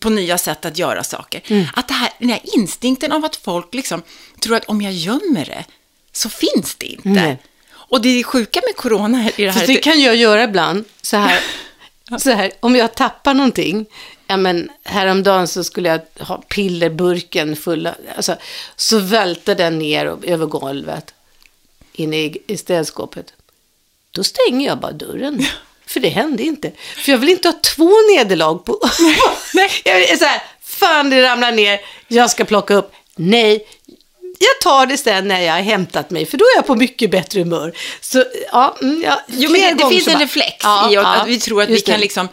[0.00, 1.66] på nya sätt att göra saker.
[1.74, 4.02] Att det här, den här instinkten av att folk liksom
[4.40, 5.64] tror att om jag gömmer det
[6.12, 7.08] så finns det inte.
[7.88, 9.60] Och det är sjuka med corona i det här.
[9.60, 10.84] För det kan jag göra ibland.
[11.02, 11.40] Så här,
[12.18, 13.86] så här om jag tappar någonting.
[14.26, 17.88] Ja, men häromdagen så skulle jag ha pillerburken full.
[18.16, 18.36] Alltså,
[18.76, 21.14] så välte den ner över golvet.
[21.92, 23.32] Inne i, i städskåpet.
[24.10, 25.46] Då stänger jag bara dörren.
[25.86, 26.72] För det hände inte.
[26.96, 28.80] För jag vill inte ha två nederlag på...
[29.54, 29.70] Nej.
[29.84, 31.80] Jag är så här, fan det ramlar ner.
[32.08, 32.92] Jag ska plocka upp.
[33.16, 33.66] Nej,
[34.38, 37.10] jag tar det sen när jag har hämtat mig, för då är jag på mycket
[37.10, 37.72] bättre humör.
[38.00, 41.02] Så, ja, mm, ja Jo, men det, det finns så en reflex Ja, i oss,
[41.04, 41.94] ja, att vi tror att vi kan det.
[41.94, 42.00] Mm.
[42.00, 42.28] liksom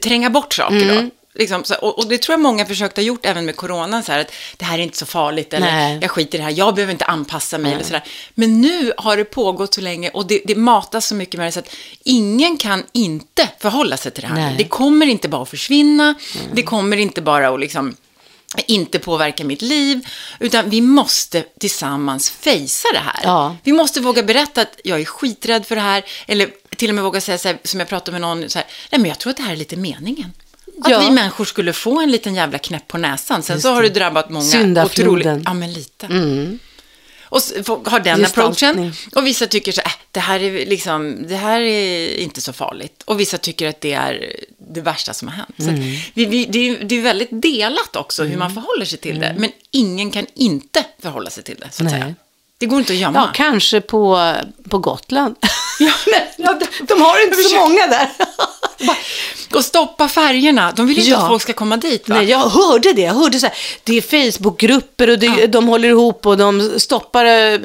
[0.00, 0.94] tränga bort saker.
[0.94, 1.10] Då.
[1.38, 4.12] Liksom, så, och, och det tror jag många försökt ha gjort även med corona, så
[4.12, 5.98] här, att det här är inte så farligt, eller Nej.
[6.02, 8.04] jag skiter i det här, jag behöver inte anpassa mig, eller sådär.
[8.34, 11.52] Men nu har det pågått så länge och det, det matas så mycket med det,
[11.52, 11.74] så att
[12.04, 14.34] ingen kan inte förhålla sig till det här.
[14.34, 14.54] Nej.
[14.58, 16.14] Det kommer inte bara att försvinna,
[16.52, 17.96] det kommer inte bara att liksom
[18.66, 20.08] inte påverka mitt liv,
[20.40, 23.20] utan vi måste tillsammans fejsa det här.
[23.22, 23.56] Ja.
[23.62, 27.04] Vi måste våga berätta att jag är skiträdd för det här, eller till och med
[27.04, 29.30] våga säga så här, som jag pratade med någon, så här, nej men jag tror
[29.30, 30.32] att det här är lite meningen.
[30.82, 31.00] Att Ja.
[31.00, 33.42] vi människor skulle få en liten jävla knäpp på näsan.
[33.42, 35.10] Sen så har det drabbat många Syndafloden.
[35.12, 35.42] otroligt...
[35.44, 36.06] Ja, men lite.
[37.28, 37.40] Och
[37.84, 38.92] har den approachen.
[39.14, 43.02] Och vissa tycker så äh, det här är liksom, det här är inte så farligt.
[43.04, 45.54] Och vissa tycker att det är det värsta som har hänt.
[45.58, 45.78] Så att
[46.14, 49.34] vi, vi, det, är, det är väldigt delat också hur man förhåller sig till det.
[49.38, 52.00] Men ingen kan inte förhålla sig till det, så att Nej.
[52.00, 52.14] säga.
[52.58, 53.18] Det går inte att gömma.
[53.18, 54.34] Ja, kanske på,
[54.70, 55.36] på Gotland.
[55.78, 55.92] Ja.
[56.36, 58.08] de, de har inte så många där.
[59.54, 60.72] Och stoppa färgerna.
[60.76, 61.18] De vill inte Ja.
[61.18, 62.14] att folk ska komma dit va?
[62.16, 63.02] Nej, jag hörde det.
[63.02, 64.00] Jag hörde så här, det är
[64.32, 67.60] Facebookgrupper och det, de håller ihop och de stoppar eh,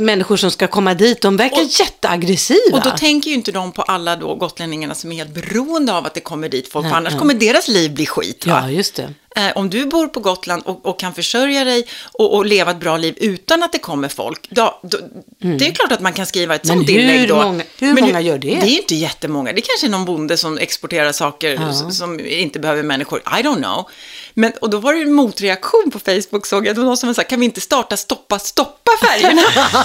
[0.00, 1.20] människor som ska komma dit.
[1.20, 2.76] De verkar jätteaggressiva.
[2.76, 6.06] Och då tänker ju inte de på alla då gotlänningarna som är helt beroende av
[6.06, 7.18] att det kommer dit folk, Nej, för annars nej.
[7.20, 8.46] kommer deras liv bli skit.
[8.46, 8.60] Va?
[8.64, 9.14] ja, just det.
[9.36, 12.80] Eh, om du bor på Gotland och, och kan försörja dig och, och leva ett
[12.80, 14.98] bra liv utan att det kommer folk, då, då,
[15.38, 16.76] det är klart att man kan skriva ett Mm.
[16.78, 17.34] Sånt inlägg då.
[17.42, 18.48] många- hur Men många gör det?
[18.48, 19.52] Det är inte jättemånga.
[19.52, 21.50] Det kanske är någon bonde som exporterar saker
[21.84, 21.90] Ja.
[21.90, 23.18] som inte behöver människor.
[23.18, 23.88] I don't know.
[24.34, 26.74] Men, och då var det en motreaktion på Facebook, såg jag.
[26.76, 29.42] Det var någon som sa, kan vi inte starta stoppa, stoppa färgerna?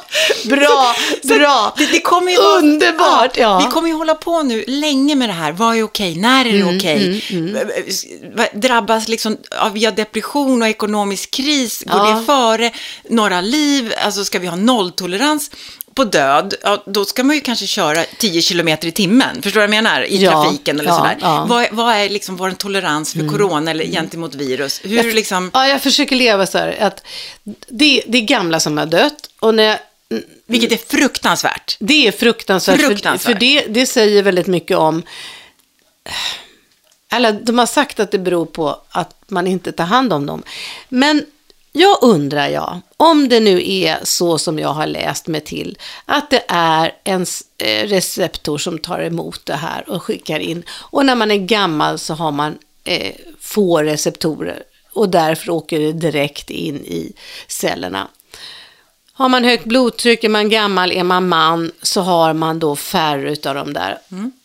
[0.44, 1.74] Bra, bra.
[1.78, 3.58] Det, det kommer ju Underbart, ja.
[3.58, 5.52] Vi kommer ju hålla på nu länge med det här.
[5.52, 6.14] Vad är okej?
[6.16, 7.24] När är det Mm, okej?
[8.36, 11.82] Va- Drabbas liksom av via depression och ekonomisk kris?
[11.86, 12.14] Går Ja.
[12.20, 12.70] det före
[13.10, 13.92] några liv?
[14.04, 15.50] Alltså ska vi ha nolltolerans
[15.94, 16.54] på död?
[16.62, 19.42] Ja, då ska man ju kanske köra 10 kilometer i timmen.
[19.42, 20.02] Förstår du vad jag menar?
[20.02, 21.16] I Ja, trafiken eller ja, sådär.
[21.20, 21.36] ja.
[21.36, 21.48] Mm.
[21.48, 24.80] Vad, är- vad är liksom vår tolerans för corona eller gentemot virus?
[24.84, 25.50] Hur liksom...
[25.54, 27.02] Ja, jag försöker leva så här att
[27.68, 29.78] det, det är gamla som har dött och när jag,
[30.46, 31.76] Vilket är fruktansvärt.
[31.80, 33.22] det är fruktansvärt, Fruktansvärt.
[33.22, 35.02] För, för det, det säger väldigt mycket om
[37.12, 40.42] eller de har sagt att det beror på att man inte tar hand om dem.
[40.88, 41.24] Men
[41.72, 46.30] jag undrar jag, om det nu är så som jag har läst mig till, att
[46.30, 47.26] det är en
[47.58, 50.64] eh, receptor som tar emot det här och skickar in.
[50.70, 55.92] Och när man är gammal så har man eh, få receptorer och därför åker det
[55.92, 57.12] direkt in i
[57.48, 58.08] cellerna.
[59.18, 63.32] Har man högt blodtryck, är man gammal, är man man, så har man då färre
[63.32, 63.98] utav de där.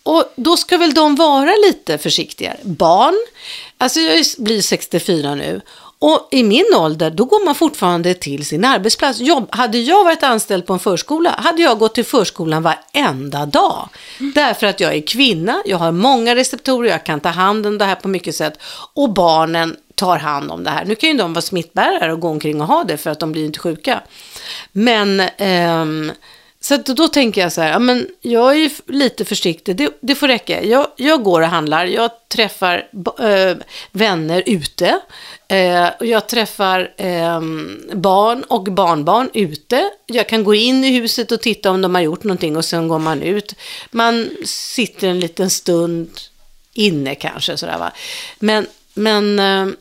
[0.04, 2.58] Och då ska väl de vara lite försiktigare.
[2.64, 3.14] Barn,
[3.78, 5.62] alltså jag blir 64 nu.
[6.00, 9.20] Och i min ålder, då går man fortfarande till sin arbetsplats.
[9.20, 9.48] Jobb.
[9.52, 13.90] Hade jag varit anställd på en förskola, hade jag gått till förskolan varenda dag.
[14.36, 17.86] Därför att jag är kvinna, jag har många receptorer, jag kan ta hand om det
[17.86, 18.60] här på mycket sätt.
[18.94, 20.86] Och barnen tar hand om det här.
[20.86, 23.32] Nu kan ju de vara smittbärare och gå omkring och ha det för att de
[23.32, 24.02] blir inte sjuka.
[24.72, 26.12] Men ehm,
[26.64, 29.98] så att då tänker jag så här, ja, men jag är ju lite försiktig, det,
[30.02, 30.64] det får räcka.
[30.64, 32.88] Jag, jag går och handlar, jag träffar
[33.20, 33.58] äh,
[33.92, 35.00] vänner ute,
[35.48, 37.42] äh, och jag träffar äh,
[37.94, 39.90] barn och barnbarn ute.
[40.06, 42.88] Jag kan gå in i huset och titta om de har gjort någonting och sen
[42.88, 43.56] går man ut.
[43.92, 46.10] Man sitter en liten stund
[46.74, 47.92] inne kanske sådär va.
[48.40, 49.76] Men, men ehm,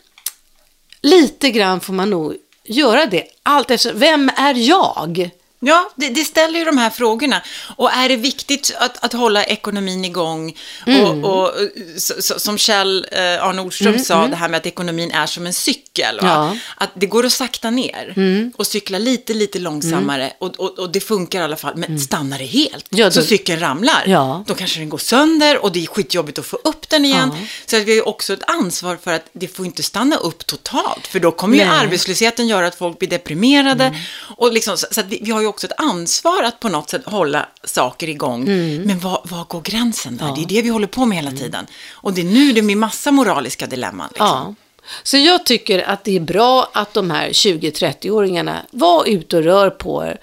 [1.02, 2.36] lite grann får man nog
[2.70, 3.24] göra det.
[3.42, 5.30] Allt efter, vem är jag?
[5.62, 7.42] Ja, det, det ställer ju de här frågorna.
[7.76, 10.56] Och är det viktigt att, att hålla ekonomin igång?
[10.86, 11.24] Mm.
[11.24, 11.54] Och, och
[11.96, 15.46] så, så, som Kjell eh, Arne Nordström sa, det här med att ekonomin är som
[15.46, 16.18] en cykel.
[16.22, 16.44] Ja.
[16.46, 16.58] Mm.
[16.76, 18.14] Att det går att sakta ner
[18.56, 20.32] och cykla lite, lite långsammare.
[20.38, 21.76] Och, och, och det funkar i alla fall.
[21.76, 23.04] Men stannar det helt, Mm.
[23.04, 24.44] Ja, så då- cykeln ramlar, Ja.
[24.46, 27.30] då kanske den går sönder och det är skitjobbigt att få upp den igen.
[27.40, 27.46] Ja.
[27.66, 30.46] Så att vi har ju också ett ansvar för att det får inte stanna upp
[30.46, 31.06] totalt.
[31.06, 31.78] För då kommer ju Nej.
[31.78, 33.94] arbetslösheten göra att folk blir deprimerade.
[34.36, 36.90] Och liksom, så, så att vi, vi har ju också ett ansvar att på något
[36.90, 38.44] sätt hålla saker igång.
[38.86, 40.34] Men var, var går gränsen där?
[40.36, 41.66] Det är det vi håller på med hela tiden.
[41.92, 44.08] Och det är nu det blir massa moraliska dilemman.
[44.08, 44.26] Liksom.
[44.26, 44.54] Ja.
[45.02, 49.70] Så jag tycker att det är bra att de här 20-30-åringarna var ute och rör
[49.70, 50.20] på er.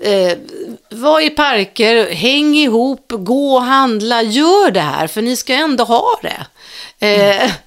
[0.00, 0.38] Eh,
[0.90, 5.84] var i parker, häng ihop, gå och handla, gör det här för ni ska ändå
[5.84, 6.46] ha det.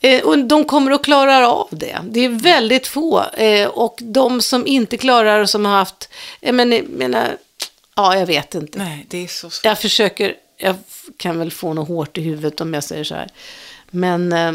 [0.00, 1.98] Eh, och de kommer att klara av det.
[2.04, 3.24] Det är väldigt få.
[3.24, 6.08] Eh, och de som inte klarar och som har haft,
[6.40, 7.36] jag menar,
[7.96, 8.78] ja jag vet inte.
[8.78, 9.64] Nej, det är så svårt.
[9.64, 10.76] Jag försöker, jag
[11.16, 13.28] kan väl få något hårt i huvudet om jag säger så här.
[13.90, 14.52] Men eh,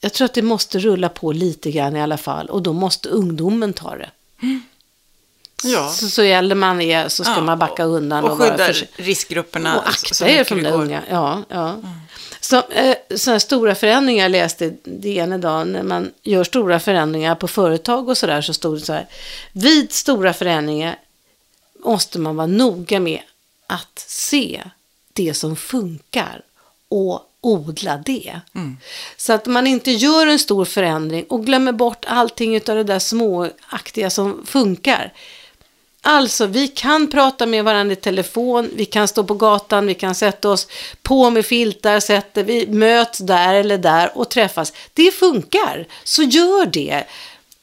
[0.00, 2.50] jag tror att det måste rulla på lite grann i alla fall.
[2.50, 4.10] Och då måste ungdomen ta det.
[5.64, 5.88] Ja.
[5.88, 8.24] Så, så äldre man är så ska Ja, man backa undan.
[8.24, 9.76] Och, och skydda förs- riskgrupperna.
[9.76, 11.02] och akta er för de unga.
[11.10, 11.76] Ja, ja.
[12.40, 15.72] Så, eh, sådana stora förändringar jag läste ena dagen.
[15.72, 19.06] När man gör stora förändringar på företag och sådär så stod det så här.
[19.52, 20.96] Vid stora förändringar
[21.84, 23.20] måste man vara noga med
[23.66, 24.62] att se
[25.12, 26.40] det som funkar
[26.88, 28.40] och odla det.
[29.16, 32.98] Så att man inte gör en stor förändring och glömmer bort allting av det där
[32.98, 35.12] småaktiga som funkar.
[36.06, 40.14] Alltså, vi kan prata med varandra i telefon, vi kan stå på gatan, vi kan
[40.14, 40.66] sätta oss
[41.02, 44.72] på med filtar, sätter, vi möts där eller där och träffas.
[44.94, 47.04] Det funkar, så gör det.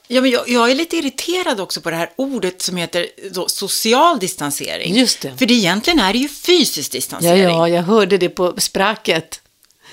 [0.08, 3.48] Ja, men jag, jag är lite irriterad också på det här ordet som heter då,
[3.48, 4.96] social distansering.
[4.96, 5.38] Just det.
[5.38, 7.44] För det egentligen är det ju fysisk Ja, distansering.
[7.44, 9.42] ja, jag hörde det på spracket.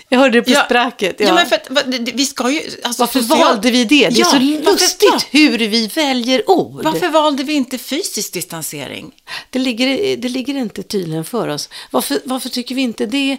[0.08, 0.64] Jag hörde det på Ja.
[0.64, 1.16] språket.
[1.18, 1.34] Ja.
[1.34, 1.68] men för att,
[2.14, 2.60] vi ska ju...
[2.82, 4.08] Alltså, Varför social- valde vi det?
[4.08, 5.20] Det är Ja, så varför- lustigt ja.
[5.30, 6.82] hur vi väljer ord.
[6.84, 9.12] Varför valde vi inte fysisk distansering?
[9.50, 11.68] Det ligger, det ligger inte tydligen för oss.
[11.90, 13.36] Varför, varför tycker vi inte det?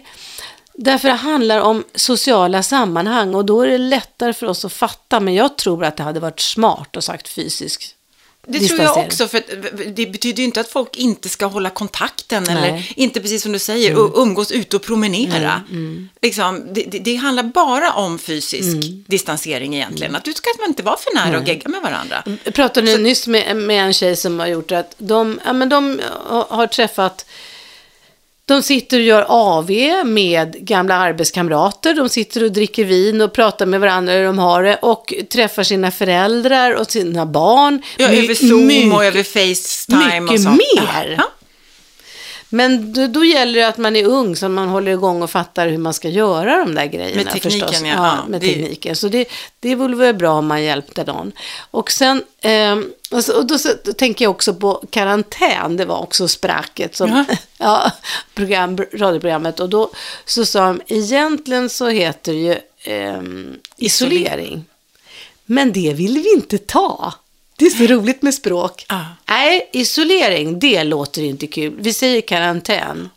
[0.74, 5.20] Därför det handlar om sociala sammanhang och då är det lättare för oss att fatta.
[5.20, 7.94] Men jag tror att det hade varit smart att sagt fysisk
[8.46, 9.42] Det tror jag också, för
[9.94, 12.56] det betyder ju inte att folk inte ska hålla kontakten Nej.
[12.56, 14.12] eller inte precis som du säger, mm.
[14.14, 15.62] umgås ute och promenera.
[16.22, 18.76] Liksom, det, det, handlar bara om fysisk
[19.06, 20.16] distansering egentligen.
[20.16, 22.22] Att du ska man inte vara för nära och gegga med varandra.
[22.44, 26.00] Jag pratade nyss med, med en tjej som har gjort att de, ja, men de
[26.50, 27.26] har har träffat
[28.54, 29.70] de sitter och gör AV
[30.04, 31.94] med gamla arbetskamrater.
[31.94, 34.76] De sitter och dricker vin och pratar med varandra hur de har det.
[34.76, 37.82] Och träffar sina föräldrar och sina barn.
[37.98, 40.60] Ja, över Zoom mycket- och över Facetime och mycket sånt.
[40.76, 41.14] mer.
[41.18, 41.24] Ja.
[42.52, 45.30] Men då, då gäller det att man är ung så att man håller igång och
[45.30, 47.22] fattar hur man ska göra de där grejerna.
[47.22, 47.82] Med tekniken, förstås.
[47.82, 47.88] ja.
[47.88, 48.18] ja.
[48.28, 48.96] Med det- tekniken.
[48.96, 49.28] Så det,
[49.60, 51.32] det vore väl bra om man hjälpte någon.
[51.70, 55.76] Och sen, ehm, och, så, och då, så, då tänker jag också på karantän.
[55.76, 57.36] Det var också spracket som, Ja.
[57.58, 57.90] ja,
[58.34, 59.60] program, radioprogrammet.
[59.60, 59.90] Och då
[60.24, 64.64] så sa de, egentligen så heter det ju ehm, isolering.
[65.44, 67.14] Men det vill vi inte ta.
[67.60, 68.86] Det är så roligt med språk.
[68.88, 69.06] Ja.
[69.28, 71.76] Nej, isolering, det låter inte kul.
[71.80, 73.08] Vi säger karantän.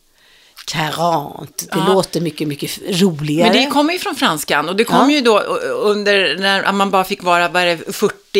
[0.65, 1.93] Karant, det Ja.
[1.93, 3.49] låter mycket, mycket roligare.
[3.53, 5.15] Men det kommer ju från franskan och det kom Ja.
[5.15, 5.39] ju då
[5.83, 8.39] under när man bara fick vara vad är det, 40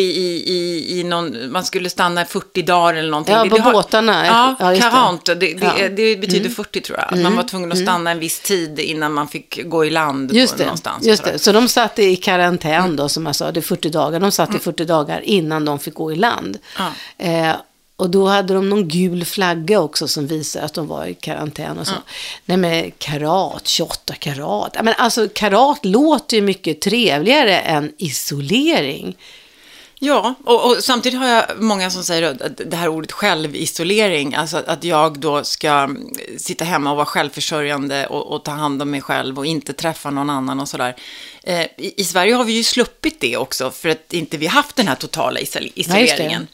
[0.52, 3.34] i, i någon, man skulle stanna i 40 dagar eller någonting.
[3.34, 4.26] Ja, Det- på det har- båtarna.
[4.26, 4.90] Ja, Ja, just det.
[4.90, 5.72] 40, det, det, Ja.
[5.78, 5.94] Mm.
[5.96, 7.14] det betyder 40 tror jag.
[7.14, 10.32] Att man var tvungen att stanna en viss tid innan man fick gå i land
[10.32, 11.06] Just det, någonstans.
[11.06, 11.38] just det.
[11.38, 14.20] Så de satt i karantän då, som jag sa, det är 40 dagar.
[14.20, 16.58] De satt i 40 dagar innan de fick gå i land.
[16.78, 16.86] Ja.
[17.18, 17.52] Eh,
[17.96, 21.78] och då hade de någon gul flagga också som visar att de var i karantän
[21.78, 21.94] och så.
[22.44, 24.76] Nej men karat, 28 karat.
[24.82, 29.16] Men alltså karat låter ju mycket trevligare än isolering.
[29.98, 34.56] Ja, och, och samtidigt har jag många som säger att det här ordet självisolering, alltså
[34.56, 38.82] att, att jag då ska mm, sitta hemma och vara självförsörjande och, och ta hand
[38.82, 40.96] om mig själv och inte träffa någon annan och sådär.
[41.42, 44.76] Eh, i, I Sverige har vi ju sluppit det också för att inte vi haft
[44.76, 46.46] den här totala isol- isoleringen.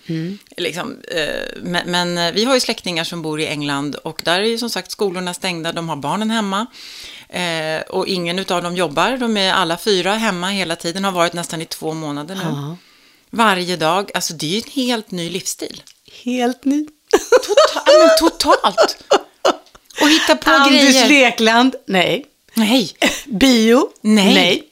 [0.56, 4.40] Liksom, eh, men, men eh, vi har ju släktingar som bor i England och där
[4.40, 6.66] är ju som sagt skolorna stängda, de har barnen hemma.
[7.28, 11.32] Eh, och ingen av dem jobbar, de är alla fyra hemma hela tiden, har varit
[11.32, 12.40] nästan i två månader nu.
[12.44, 12.76] Ja.
[13.30, 15.82] Varje dag, alltså det är ju en helt ny livsstil.
[16.24, 16.86] Helt ny.
[17.46, 18.96] Total, men totalt.
[20.02, 21.08] Och hitta på Anders grejer.
[21.08, 22.26] Lekland, nej.
[22.54, 22.90] Nej,
[23.26, 24.62] Bio, Nej.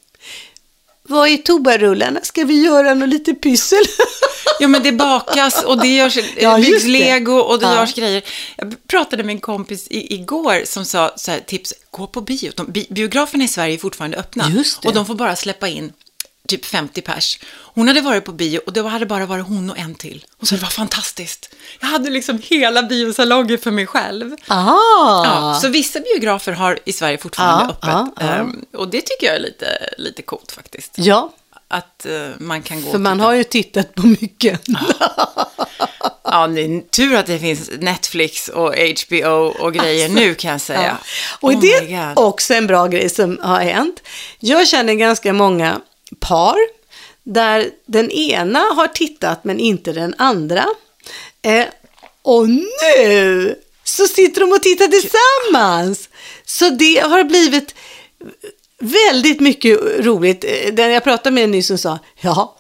[1.02, 2.20] Vad är tobarullarna?
[2.22, 3.82] Ska vi göra något lite pyssel?
[4.60, 6.90] ja men det bakas och det görs, Ja, det byggs just det.
[6.92, 7.74] lego och det Ja.
[7.74, 8.22] görs grejer.
[8.56, 12.52] Jag pratade med en kompis i, igår som sa så här, tips, gå på bio.
[12.56, 14.50] De, bi, biograferna i Sverige är fortfarande öppna.
[14.56, 14.88] Just det.
[14.88, 15.92] Och de får bara släppa in
[16.48, 17.38] typ 50 pers.
[17.54, 20.24] Hon hade varit på bio och det hade bara varit hon och en till.
[20.38, 21.54] Hon sa det var fantastiskt.
[21.80, 24.36] Jag hade liksom hela biosalongen för mig själv.
[24.46, 25.24] Ah.
[25.24, 27.70] Ja, så vissa biografer har i Sverige fortfarande Ja,
[28.06, 28.14] öppet.
[28.20, 28.26] ja.
[28.26, 29.66] Ehm, och det tycker jag är lite,
[29.98, 30.92] lite coolt faktiskt.
[30.96, 31.32] ja,
[31.68, 34.60] Att eh, man kan gå för man har ju tittat på mycket.
[36.24, 38.74] Ja, det är tur att det finns Netflix och
[39.06, 40.82] HBO och grejer nu kan jag säga.
[40.82, 40.96] Ja.
[41.40, 44.02] Och Oh det är också en bra grej som har hänt.
[44.38, 45.80] Jag känner ganska många
[46.20, 46.56] par
[47.22, 50.66] där den ena har tittat men inte den andra.
[51.42, 51.66] Eh,
[52.22, 56.08] och nu så sitter de och tittar tillsammans.
[56.44, 57.74] Så det har blivit
[58.80, 60.44] väldigt mycket roligt.
[60.44, 62.56] Eh, den jag pratade med nyss som sa, ja,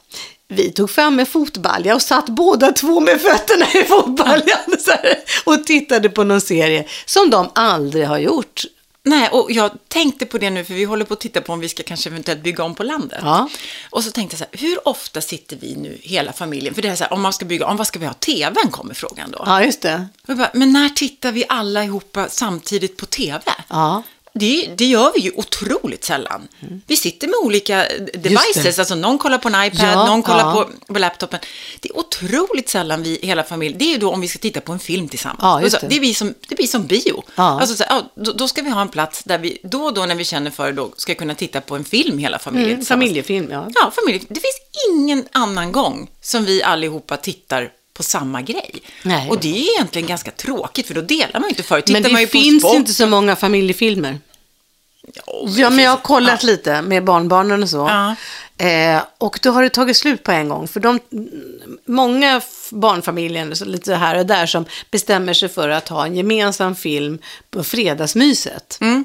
[0.48, 5.18] vi tog fram en fotbalja och satt båda två med fötterna i fotbaljan så här,
[5.44, 8.64] och tittade på någon serie som de aldrig har gjort.
[9.08, 11.60] Nej, och jag tänkte på det nu, för vi håller på att titta på om
[11.60, 13.18] vi ska kanske eventuellt bygga om på landet.
[13.22, 13.48] Ja.
[13.90, 16.88] Och så tänkte jag så här, hur ofta sitter vi nu, hela familjen, för det
[16.88, 18.14] är så här, om man ska bygga om, vad ska vi ha?
[18.14, 19.42] TVn kommer frågan då.
[19.46, 20.08] Ja, just det.
[20.26, 23.42] Bara, men när tittar vi alla ihop samtidigt på TV?
[23.68, 24.02] Ja.
[24.38, 26.48] Det, det gör vi ju otroligt sällan.
[26.86, 30.68] Vi sitter med olika devices, alltså någon kollar på en iPad, Ja, någon kollar ja.
[30.86, 31.40] på, på laptopen.
[31.80, 34.60] Det är otroligt sällan vi, hela familjen, det är ju då om vi ska titta
[34.60, 35.38] på en film tillsammans.
[35.42, 36.00] Ja, just Och så, det.
[36.00, 37.22] blir som, det blir som bio.
[37.34, 37.60] Ja.
[37.60, 40.06] Alltså, så, ja, då, då ska vi ha en plats där vi då och då
[40.06, 42.84] när vi känner för det, då ska kunna titta på en film hela familjen Mm,
[42.84, 43.68] familjefilm, ja.
[43.74, 44.24] Ja, familj.
[44.28, 48.74] Det finns ingen annan gång som vi allihopa tittar på samma grej.
[49.02, 49.30] Nej.
[49.30, 51.88] Och det är egentligen ganska tråkigt, för då delar man ju inte förut.
[51.88, 54.18] Men man det ju på finns inte så många familjefilmer.
[55.14, 57.76] Ja, Ja, men jag har kollat lite med barnbarnen och så.
[57.76, 58.14] Ja.
[58.66, 60.68] Eh, och då har det tagit slut på en gång.
[60.68, 61.00] För de,
[61.86, 62.40] många
[62.70, 67.18] barnfamiljer, lite här och där, som bestämmer sig för att ha en gemensam film
[67.50, 68.78] på fredagsmyset.
[68.80, 69.04] Mm.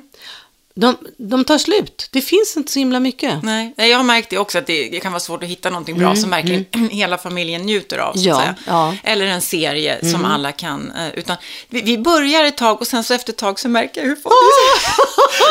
[0.76, 2.08] De, de tar slut.
[2.12, 3.44] Det finns inte så himla mycket.
[3.44, 5.98] Nej, jag har märkt det också, att det, det kan vara svårt att hitta någonting
[5.98, 8.16] bra som verkligen hela familjen njuter av.
[8.18, 8.86] Mm, Ja, ja.
[8.88, 8.98] Mm.
[9.04, 10.92] Eller en serie som alla kan.
[10.92, 11.38] eh, Utan
[11.70, 14.16] vi, vi börjar ett tag och sen så efter ett tag så märker jag hur
[14.16, 14.34] folk...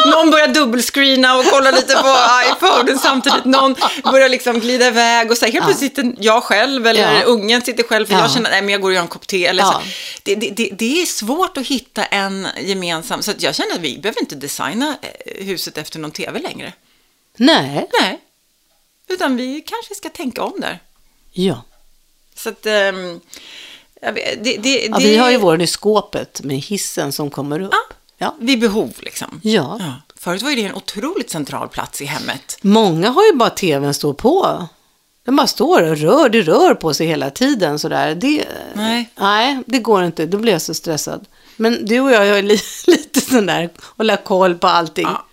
[0.14, 2.16] någon börjar dubbelscreena och kolla lite på
[2.52, 3.44] iPhone samtidigt.
[3.44, 3.74] Någon
[4.12, 7.22] börjar liksom glida iväg och så helt plötsligt sitter jag själv eller Ja.
[7.22, 8.20] ungen sitter själv för Ja.
[8.20, 9.46] jag känner att jag går och gör en kopp te.
[9.46, 9.72] Eller Ja.
[9.72, 9.80] så.
[10.22, 14.20] Det, det, det, är svårt att hitta en gemensam, så jag känner att vi behöver
[14.20, 16.72] inte designa eh, huset efter någon tv längre.
[17.36, 17.88] Nej.
[18.00, 18.20] Nej,
[19.08, 20.78] utan vi kanske ska tänka om där.
[21.32, 21.62] Ja.
[22.34, 22.66] Så att,
[24.00, 27.30] jag vet, det, det, ja det, vi har ju vår i skåpet med hissen som
[27.30, 27.74] kommer upp.
[28.18, 28.36] Ja.
[28.40, 29.40] Vid behov liksom.
[29.44, 29.80] Ja.
[30.16, 32.58] Förut var ju det en otroligt central plats i hemmet.
[32.62, 34.68] Många har ju bara tvn står på.
[35.24, 38.14] Den bara står och rör, det rör på sig hela tiden sådär.
[38.14, 38.44] Det,
[38.74, 39.10] Nej.
[39.16, 40.26] nej, det går inte.
[40.26, 41.26] Då blir jag så stressad.
[41.56, 45.04] Men du och jag är li, lite sån där, hålla koll på allting.
[45.04, 45.26] Ja.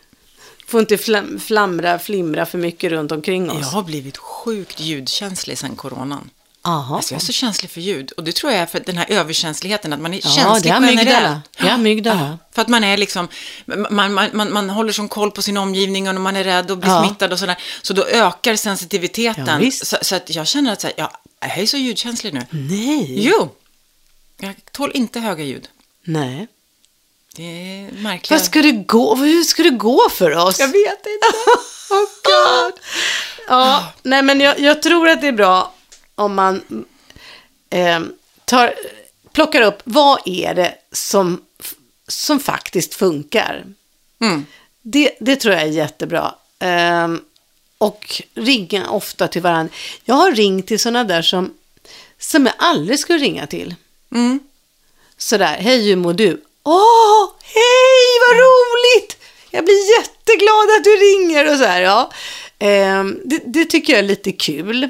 [0.68, 3.58] Får inte flam, flamra, flimra för mycket runt omkring oss.
[3.62, 6.30] Jag har blivit sjukt ljudkänslig sedan coronan.
[6.62, 6.96] Aha.
[6.96, 8.12] Alltså jag är så känslig för ljud.
[8.12, 10.76] Och det tror jag är för den här överkänsligheten, att man är Ja, känslig det
[10.76, 11.10] är amygdala.
[11.12, 11.44] generellt.
[11.60, 12.38] Det är amygdala.
[12.52, 13.28] För att man är liksom,
[13.90, 16.78] man, man, man, man håller som koll på sin omgivning och man är rädd och
[16.78, 17.06] blir Ja.
[17.06, 17.58] smittad och sådär.
[17.82, 19.64] Så då ökar sensitiviteten.
[19.64, 21.10] Ja, så, så att jag känner att så här, jag,
[21.42, 22.46] jag är så ljudkänslig nu.
[22.50, 23.28] Nej.
[23.30, 23.50] Jo,
[24.38, 25.68] jag tål inte höga ljud.
[26.04, 26.48] Nej.
[27.36, 28.32] Det är märkligt.
[28.32, 29.16] Vad ska det gå?
[29.16, 30.60] Hur ska det gå för oss?
[30.60, 31.28] Jag vet inte.
[31.92, 32.74] Oh God.
[33.48, 35.74] Ja, nej men jag, jag tror att det är bra
[36.20, 36.86] om man
[37.70, 38.00] eh,
[38.46, 38.74] tar,
[39.32, 41.42] plockar upp vad är det som,
[42.08, 43.66] som faktiskt funkar.
[44.22, 44.46] Mm.
[44.82, 46.36] Det, det tror jag är jättebra.
[46.60, 47.22] Ehm,
[47.78, 49.74] och ringa ofta till varandra.
[50.06, 51.54] Jag har ringt till sådana där som,
[52.20, 53.76] som jag aldrig skulle ringa till.
[54.12, 54.40] Mm.
[55.18, 56.44] Sådär, hej hur mår du?
[56.64, 59.18] Åh, hej vad roligt!
[59.52, 62.12] Jag blir jätteglad att du ringer och så här, ja.
[62.60, 64.90] Ehm, det, det tycker jag är lite kul.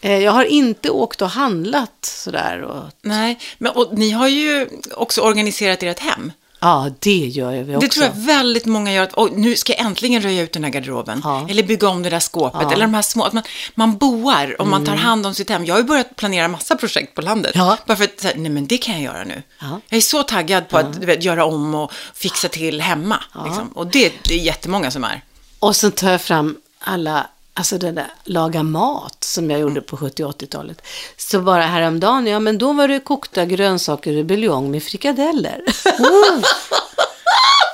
[0.00, 2.62] Eh, jag har inte åkt och handlat sådär.
[2.62, 6.32] Och, Nej, men och ni har ju också organiserat ert hem.
[6.60, 7.86] ja, det gör vi också.
[7.86, 9.02] Det tror jag väldigt många gör.
[9.02, 11.20] Att, Oj, nu ska jag äntligen röja ut den här garderoben.
[11.24, 11.46] Ja.
[11.50, 12.54] Eller bygga om det där skåpet.
[12.54, 12.60] Ja.
[12.60, 12.72] Mm.
[12.72, 13.24] Eller de här små.
[13.24, 13.42] Att man,
[13.74, 15.64] man boar och man tar hand om sitt hem.
[15.64, 17.52] Jag har ju börjat planera massa projekt på landet.
[17.54, 17.78] Ja.
[17.86, 19.42] Bara för att, här, nej men det kan jag göra nu.
[19.60, 19.80] Ja.
[19.88, 23.16] Jag är så taggad på att vet, göra om och fixa till hemma.
[23.44, 23.68] Liksom.
[23.68, 25.22] Och det, det är jättemånga som är.
[25.58, 27.26] Och sen tar jag fram alla,
[27.56, 30.82] alltså den där laga mat som jag gjorde på 70 80-talet.
[31.16, 35.60] Så bara häromdagen, ja men då var det kokta grönsaker i buljong med frikadeller.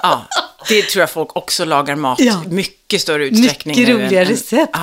[0.03, 0.25] Ja,
[0.69, 2.43] det tror jag folk också lagar mat Ja.
[2.49, 4.77] mycket större utsträckning Mycket roliga än- recept.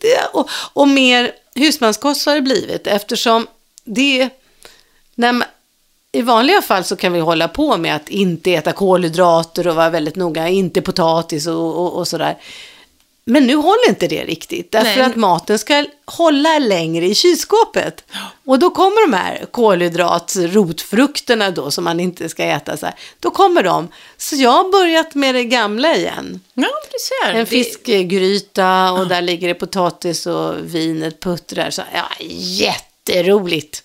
[0.00, 3.46] Det, och, och mer husmanskost har det blivit eftersom
[3.84, 4.28] det...
[5.14, 5.48] När man,
[6.12, 9.90] I vanliga fall så kan vi hålla på med att inte äta kolhydrater och vara
[9.90, 12.36] väldigt noga, inte potatis och, och, och sådär.
[13.30, 15.02] Men nu håller inte det riktigt, därför Nej.
[15.02, 18.04] att maten ska hålla längre i kylskåpet.
[18.44, 23.30] Och då kommer de här kolhydratsrotfrukterna då, som man inte ska äta så här, då
[23.30, 23.88] kommer de.
[24.16, 26.40] Så jag har börjat med det gamla igen.
[26.54, 27.34] Ja, du ser.
[27.34, 31.70] En fiskgryta och där ligger det potatis och vinet puttrar.
[31.70, 33.82] Så, ja, jätteroligt.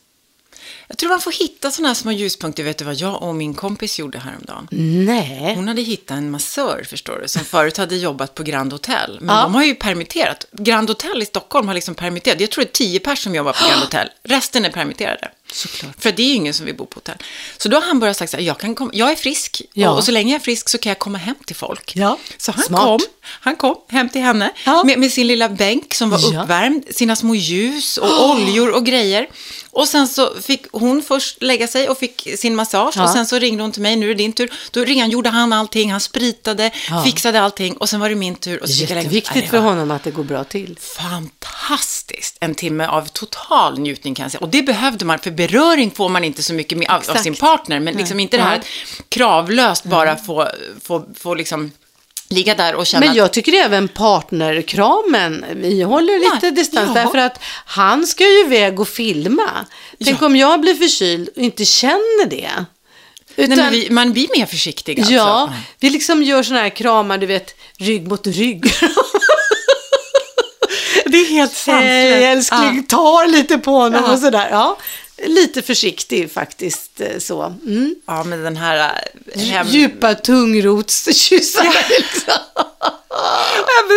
[0.91, 2.63] Jag tror man får hitta sådana här små ljuspunkter.
[2.63, 4.67] Vet du vad jag och min kompis gjorde häromdagen?
[5.05, 5.53] Nej.
[5.55, 9.17] Hon hade hittat en massör, förstår du, som förut hade jobbat på Grand Hotel.
[9.21, 9.41] Men Ja.
[9.43, 10.45] de har ju permitterat.
[10.51, 12.41] Grand Hotel i Stockholm har liksom permitterat.
[12.41, 14.09] Jag tror det är tio personer som jobbar på Grand Hotel.
[14.23, 15.31] Resten är permitterade.
[15.51, 15.95] Såklart.
[16.03, 17.17] För det är ju ingen som vill bo på hotell.
[17.57, 19.89] Så då har han börjat säga så här, jag, kan komma, jag är frisk Ja.
[19.89, 21.95] och, och så länge jag är frisk så kan jag komma hem till folk.
[21.95, 22.81] Ja, Så han smart.
[22.83, 24.83] kom, han kom hem till henne Ja.
[24.83, 29.27] med, med sin lilla bänk som var uppvärmd, sina små ljus och oljor och grejer.
[29.71, 33.03] Och sen så fick hon först lägga sig och fick sin massage Ja.
[33.03, 34.51] och sen så ringde hon till mig, nu är det din tur.
[34.71, 37.03] Då ringde han, gjorde han allting, han spritade, Ja.
[37.03, 38.61] fixade allting och sen var det min tur.
[38.61, 40.77] Och så jag Jätteviktigt det för honom att det går bra till.
[40.81, 42.37] Fantastiskt!
[42.39, 44.41] En timme av total njutning kan jag säga.
[44.41, 47.79] Och det behövde man, för beröring får man inte så mycket av, av sin partner.
[47.79, 48.61] Men liksom inte det här
[49.09, 50.47] kravlöst bara få,
[50.83, 51.71] få, få liksom
[52.31, 57.01] ligga där och känna Men jag tycker även partnerkramen, vi håller lite Ja, distans ja.
[57.03, 59.49] därför att han ska ju iväg och filma.
[60.05, 60.25] Tänk Ja.
[60.25, 62.49] om jag blir förkyld och inte känner det.
[63.35, 65.13] Nej, Utan, men vi, man blir mer försiktig alltså.
[65.13, 68.65] Ja, vi liksom gör sådana här kramar, du vet, rygg mot rygg.
[71.05, 74.13] Det är helt Hej älskling, ta lite på honom Ja.
[74.13, 74.47] och sådär.
[74.51, 74.77] Ja,
[75.23, 77.43] lite försiktig faktiskt eh, så.
[77.65, 77.95] Mm.
[78.05, 79.03] Ja, men den här
[79.33, 79.67] äh, hem...
[79.67, 82.33] Djupa tungrotskyssar liksom.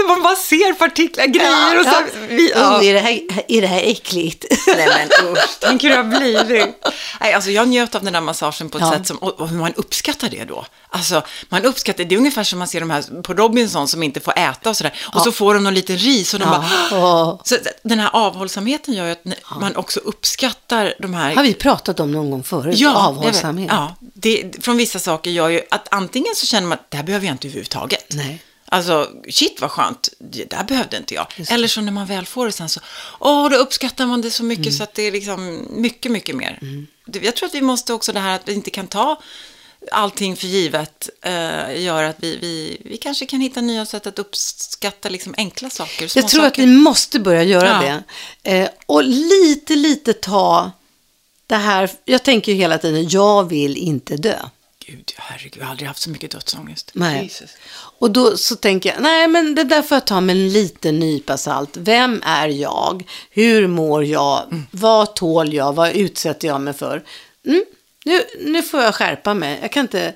[0.08, 2.18] Man bara ser partiklar, grejer och så.
[2.28, 2.78] Vi, ja.
[2.78, 4.44] Oh, är, det här, är det här äckligt?
[4.66, 6.84] Nej men usch, tänk hur det har blivit.
[7.20, 8.92] Nej, alltså jag njöt av den där massagen på ett Ja.
[8.92, 10.66] sätt som, och och man uppskattar det då.
[10.88, 14.20] Alltså, man uppskattar, det är ungefär som man ser de här på Robinson som inte
[14.20, 14.92] får äta och sådär.
[15.14, 16.64] Och så får de någon liten ris och de Ja.
[16.90, 17.38] bara...
[17.44, 19.24] Så den här avhållsamheten gör ju att
[19.60, 21.34] man också uppskattar de här...
[21.34, 22.78] Har vi pratat om någon gång förut?
[22.78, 23.70] Ja, Avhållsamhet.
[23.70, 23.76] vet.
[23.76, 27.04] Ja, det, från vissa saker gör ju att antingen så känner man att det här
[27.04, 28.06] behöver jag inte överhuvudtaget.
[28.14, 28.42] Nej.
[28.74, 31.26] Alltså, shit vad skönt, det där behövde inte jag.
[31.50, 32.80] Eller så när man väl får det sen så,
[33.20, 34.72] åh, då uppskattar man det så mycket Mm.
[34.76, 36.58] så att det är liksom mycket, mycket mer.
[37.06, 39.20] Det- Jag tror att vi måste också det här att vi inte kan ta
[39.92, 44.18] allting för givet, eh, gör att vi, vi, vi kanske kan hitta nya sätt att
[44.18, 46.02] uppskatta liksom enkla saker.
[46.16, 46.62] Jag tror att saker.
[46.62, 47.98] vi måste börja göra Ja.
[48.42, 48.58] det.
[48.58, 50.70] Eh, och lite, lite ta
[51.46, 51.90] det här.
[52.04, 54.38] Jag tänker ju hela tiden, jag vill inte dö.
[54.86, 56.90] Gud, herregud, jag har aldrig haft så mycket dödsångest.
[56.94, 57.22] Nej.
[57.22, 57.50] Jesus.
[57.98, 60.98] Och då så tänker jag, nej men det där får jag ta med en liten
[60.98, 61.76] nypa salt.
[61.76, 63.08] Vem är jag?
[63.30, 64.42] Hur mår jag?
[64.52, 64.66] Mm.
[64.70, 65.72] Vad tål jag?
[65.74, 67.04] Vad utsätter jag mig för?
[67.46, 67.64] Mm,
[68.04, 69.58] nu, nu får jag skärpa mig.
[69.62, 70.14] Jag kan inte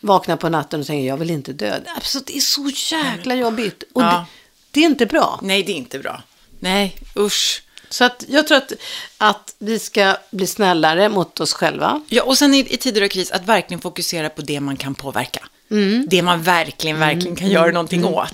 [0.00, 1.80] vakna på natten och tänka, jag vill inte dö.
[1.94, 3.82] Alltså, det är så jäkla jobbigt.
[3.92, 4.10] Och Ja.
[4.10, 4.26] det,
[4.70, 5.38] det är inte bra.
[5.42, 6.22] Nej, det är inte bra.
[6.60, 7.62] Nej, usch.
[7.90, 8.72] Så att jag tror att,
[9.18, 12.00] att vi ska bli snällare mot oss själva.
[12.08, 14.94] Ja, och sen i, i tider av kris, att verkligen fokusera på det man kan
[14.94, 15.48] påverka.
[15.70, 16.06] Mm.
[16.10, 18.32] Det man verkligen, verkligen kan göra någonting åt.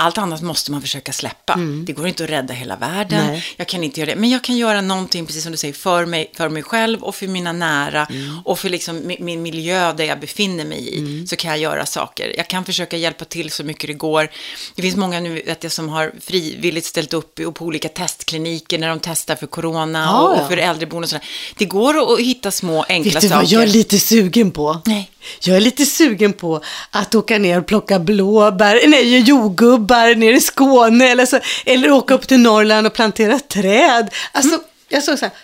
[0.00, 1.58] Allt annat måste man försöka släppa.
[1.84, 3.20] Det går inte att rädda hela världen.
[3.20, 3.32] Mm.
[3.32, 3.44] Nej.
[3.56, 4.16] Jag kan inte göra det.
[4.16, 7.14] Men jag kan göra någonting, precis som du säger, för mig, för mig själv och
[7.14, 8.06] för mina nära.
[8.10, 8.38] Mm.
[8.44, 11.26] Och för liksom min, min miljö där jag befinner mig i.
[11.26, 12.34] Så kan jag göra saker.
[12.36, 14.30] Jag kan försöka hjälpa till så mycket det går.
[14.74, 18.88] Det finns många nu vet jag, som har frivilligt ställt upp på olika testkliniker när
[18.88, 21.26] de testar för corona Ja, och, och för äldreboenden och sådär.
[21.56, 23.40] Det går att, hitta små enkla Vet du saker.
[23.42, 24.80] vad jag är lite sugen på?
[24.86, 25.10] Nej.
[25.40, 30.40] Jag är lite sugen på att åka ner och plocka blåbär, nej, jordgubbar nere i
[30.40, 34.10] Skåne eller, så, eller åka upp till Norrland och plantera träd.
[34.32, 34.64] Alltså, Mm.
[34.88, 35.34] jag såg så här,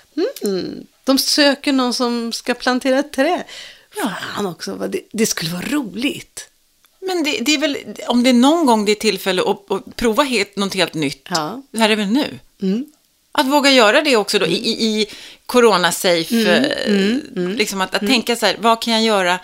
[0.42, 3.42] mm, de söker någon som ska plantera träd.
[4.34, 6.48] Fan också, det, det skulle vara roligt.
[7.00, 7.76] Men det, det är väl,
[8.08, 11.26] om det är någon gång det är tillfälle att, att prova helt, något helt nytt,
[11.30, 11.62] Ja.
[11.70, 12.38] det här är väl nu?
[12.62, 12.84] Mm.
[13.32, 15.06] Att våga göra det också då i, i, i
[15.46, 16.34] corona-safe,
[16.86, 19.38] Mm, eh, liksom att, att tänka så här, vad kan jag göra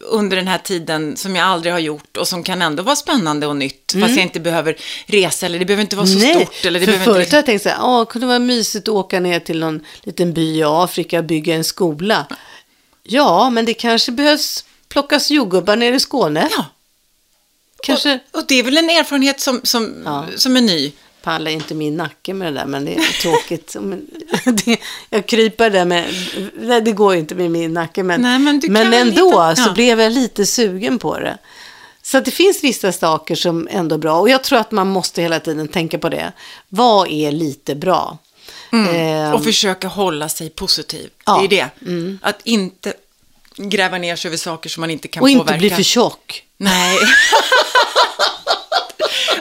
[0.00, 3.46] under den här tiden som jag aldrig har gjort och som kan ändå vara spännande
[3.46, 6.26] och nytt, fast jag inte behöver resa eller det behöver inte vara så Mm.
[6.36, 6.64] Nej, stort.
[6.64, 8.38] Eller det för behöver förut inte, har jag tänkt så här, åh, kunde det vara
[8.38, 12.26] mysigt att åka ner till någon liten by i Afrika och bygga en skola.
[13.02, 16.48] Ja, men det kanske behövs plockas jordgubbar nere i Skåne.
[16.56, 16.64] ja,
[17.82, 20.26] Kanske och, och det är väl en erfarenhet som, som, Ja.
[20.36, 20.92] som är ny.
[21.24, 23.76] Pallar inte min nacke med det där, men det är tråkigt.
[23.80, 24.06] Men
[24.64, 24.76] det,
[25.10, 26.14] jag kryper där med,
[26.60, 29.72] nej, det går inte med min nacke, men, Nej, men kan ändå hitta- så ja.
[29.72, 31.38] blev jag lite sugen på det.
[32.02, 35.22] Så det finns vissa saker som ändå är bra, och jag tror att man måste
[35.22, 36.32] hela tiden tänka på det.
[36.68, 38.18] Vad är lite bra?
[38.94, 41.10] Eh, Och försöka hålla sig positiv.
[41.26, 41.38] Ja.
[41.48, 42.18] Det är det.
[42.22, 42.92] Att inte
[43.56, 45.58] gräva ner sig över saker som man inte kan och inte påverka.
[45.58, 46.42] bli för tjock.
[46.56, 46.98] Nej.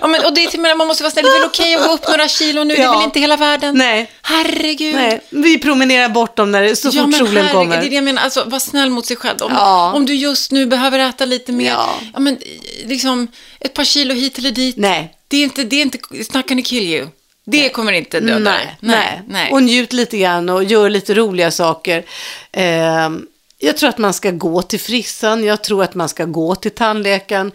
[0.03, 1.25] ja, men, och det är till man måste vara snäll.
[1.25, 2.75] Det är väl okej att gå upp några kilo nu?
[2.75, 2.91] Det är Ja.
[2.95, 3.77] väl inte hela världen?
[3.77, 4.11] Nej.
[4.21, 4.95] Herregud.
[4.95, 7.77] Nej, vi promenerar bort dem när det, så Ja, fort solen herregud, kommer.
[7.81, 8.21] det är det jag menar.
[8.21, 9.41] Alltså, var snäll mot sig själv.
[9.41, 9.91] Om, Ja.
[9.93, 11.89] om du just nu behöver äta lite mer, Ja.
[12.13, 12.19] ja.
[12.19, 12.37] men,
[12.85, 13.27] liksom,
[13.59, 14.77] ett par kilo hit eller dit.
[14.77, 15.13] Nej.
[15.27, 17.07] Det är inte, det är inte, it's not gonna kill you.
[17.45, 19.51] Det kommer inte döda nej, nej, nej.
[19.51, 22.03] Och njut lite grann och gör lite roliga saker.
[22.51, 23.25] Ehm,
[23.59, 26.71] jag tror att man ska gå till frissan, jag tror att man ska gå till
[26.71, 27.51] tandläkaren.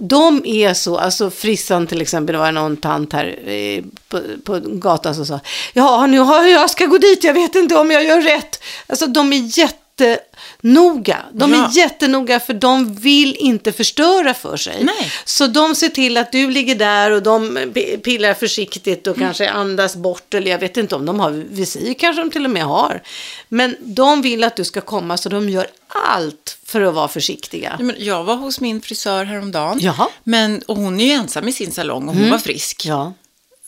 [0.00, 4.60] De är så, alltså frissan till exempel, det var någon tant här eh, på, på
[4.64, 5.40] gatan som sa,
[5.72, 8.62] ja nu har jag, jag ska gå dit, jag vet inte om jag gör rätt.
[8.86, 10.18] Alltså de är jätte
[10.62, 11.66] jättenoga, de Ja.
[11.68, 14.84] är jättenoga för de vill inte förstöra för sig.
[14.84, 15.12] Nej.
[15.24, 17.58] Så de ser till att du ligger där och de
[18.04, 20.34] pillar försiktigt och kanske andas bort.
[20.34, 23.02] Eller jag vet inte om de har visir, kanske de till och med har.
[23.48, 27.76] Men de vill att du ska komma så de gör allt för att vara försiktiga.
[27.80, 29.78] Men jag var hos min frisör häromdagen.
[29.80, 30.08] Jaha.
[30.24, 32.86] Men, och hon är ju ensam i sin salong och hon var frisk.
[32.86, 33.12] Ja.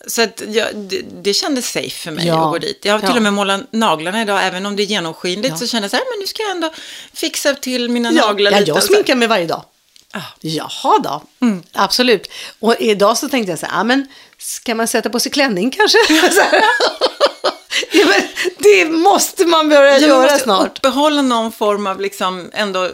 [0.06, 2.44] Så att jag, det, det kändes safe för mig Ja.
[2.46, 2.84] att gå dit.
[2.84, 3.16] Jag har till Ja.
[3.16, 5.56] och med målat naglarna idag, även om det är genomskinligt Ja.
[5.56, 6.72] så kände jag så här, men nu ska jag ändå
[7.14, 8.70] fixa till mina Ja, naglar ja, lite.
[8.70, 9.64] jag och så- sminkar mig varje dag.
[10.14, 10.20] Ah.
[10.40, 11.22] Jaha då,
[11.72, 12.26] absolut.
[12.60, 14.06] Och idag så tänkte jag så här, ja, men
[14.38, 15.98] ska man sätta på sig klänning kanske?
[17.92, 18.22] Ja, men
[18.58, 20.82] det måste man börja Ja, man göra snart.
[20.82, 22.88] Behålla någon form av liksom ändå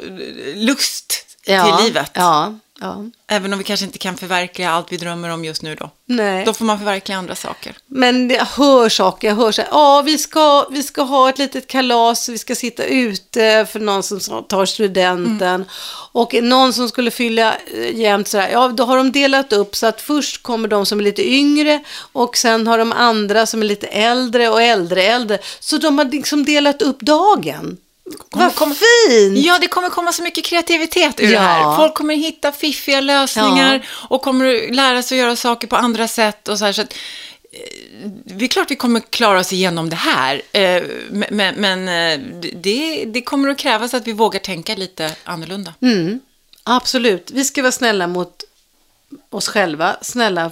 [0.54, 1.12] lust
[1.44, 2.11] Ja, till livet.
[2.14, 2.59] ja.
[2.81, 3.05] Ja.
[3.26, 5.91] Även om vi kanske inte kan förverkliga allt vi drömmer om just nu då.
[6.05, 6.45] Nej.
[6.45, 7.76] Då får man förverkliga andra saker.
[7.87, 11.39] Men jag hör saker, jag hör så här, ja vi ska, vi ska ha ett
[11.39, 15.55] litet kalas, vi ska sitta ute för någon som tar studenten.
[15.55, 15.68] Mm.
[16.12, 19.76] Och någon som skulle fylla eh, jämnt så här, ja då har de delat upp
[19.76, 23.62] så att först kommer de som är lite yngre och sen har de andra som
[23.62, 25.39] är lite äldre och äldre äldre.
[25.61, 27.76] Så de har liksom delat upp dagen.
[28.30, 29.46] Vad kommer- fint!
[29.46, 31.30] Ja, det kommer komma så mycket kreativitet ur Ja.
[31.40, 31.76] det här.
[31.76, 36.48] Folk kommer hitta fiffiga lösningar och kommer lära sig att göra saker på andra sätt
[36.48, 36.72] och så här.
[36.72, 36.92] Så att,
[37.52, 40.82] eh, det är klart vi kommer klara oss igenom det här, eh,
[41.30, 42.18] men, men- eh,
[42.54, 45.74] det, det kommer att krävas att vi vågar tänka lite annorlunda.
[45.82, 46.20] Mm,
[46.62, 47.30] absolut.
[47.30, 48.44] Vi ska vara snälla mot
[49.30, 50.50] oss själva, snälla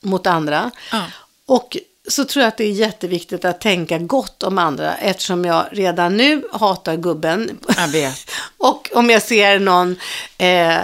[0.00, 0.70] mot andra.
[0.92, 1.04] Ja.
[1.46, 1.76] Och
[2.08, 6.16] så tror jag att det är jätteviktigt att tänka gott om andra eftersom jag redan
[6.16, 7.58] nu hatar gubben.
[7.76, 8.30] Jag vet.
[8.58, 9.96] Och om jag ser någon
[10.38, 10.76] eh,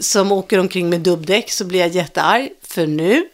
[0.00, 2.48] som åker omkring med dubbdäck så blir jag jättearg.
[2.62, 3.28] För nu,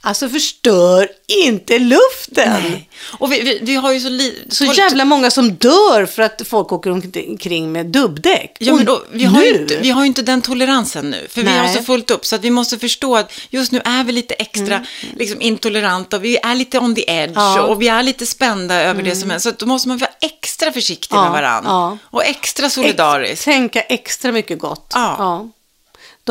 [0.00, 2.52] alltså förstör inte luften.
[2.62, 2.88] Nej.
[3.18, 4.30] Och vi, vi, vi har ju så.
[4.54, 8.56] Så jävla många som dör för att folk åker omkring med dubbdäck.
[8.60, 11.26] Ja, men då, vi, har ju nu- inte, vi har ju inte den toleransen nu,
[11.30, 11.58] för vi Nej.
[11.58, 14.34] har så fullt upp, så att vi måste förstå att just nu är vi lite
[14.34, 14.86] extra
[15.16, 17.42] liksom, intoleranta, och vi är lite on the edge, Mm.
[17.42, 17.58] Ja.
[17.58, 17.64] Mm.
[17.70, 20.72] och vi är lite spända över det som är, så då måste man vara extra
[20.72, 21.98] försiktig Ja, med varandra, ja.
[22.04, 23.32] och extra solidarisk.
[23.32, 24.90] Ex- tänka extra mycket gott.
[24.94, 25.48] Ja.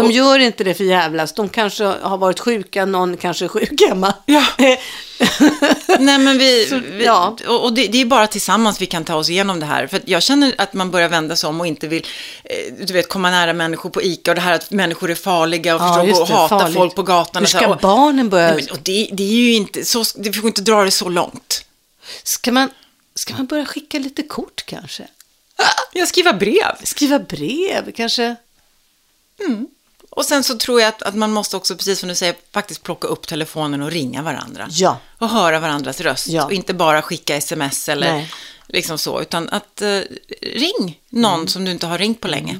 [0.06, 1.34] De gör inte det för jävlas.
[1.34, 4.14] De kanske har varit sjuka, någon kanske är sjuk hemma.
[4.26, 4.46] Ja.
[6.00, 7.38] Nej, men vi, Så, vi ja.
[7.48, 9.88] och och det, det är bara tillsammans vi kan ta oss igenom det här.
[9.88, 12.06] För jag känner att man börjar vända sig om och inte vill,
[12.44, 15.76] eh, du vet, komma nära människor på ICA och det här att människor är farliga
[15.76, 16.76] och Ja, förstå, just gå och det, hata farligt.
[16.76, 17.40] folk på gatan.
[17.42, 18.48] Hur och ska Och- barnen börja...
[18.54, 21.10] Nej, men, och det, det är ju inte, så, det får inte dra det så
[21.10, 21.66] långt.
[22.24, 22.70] Ska man,
[23.16, 25.08] ska man börja skicka lite kort kanske?
[25.94, 26.76] Jag skriver brev.
[26.84, 28.36] Skriva brev kanske?
[30.18, 32.84] Och sen så tror jag att, att man måste också, precis som du säger, faktiskt
[32.84, 34.68] plocka upp telefonen och ringa varandra.
[34.70, 34.98] Ja.
[35.18, 36.28] Och höra varandras röst.
[36.28, 36.46] Ja.
[36.46, 38.32] Och inte bara skicka sms eller Nej.
[38.68, 40.00] liksom så, utan att eh,
[40.42, 41.48] ring någon Mm.
[41.48, 42.60] som du inte har ringt på länge.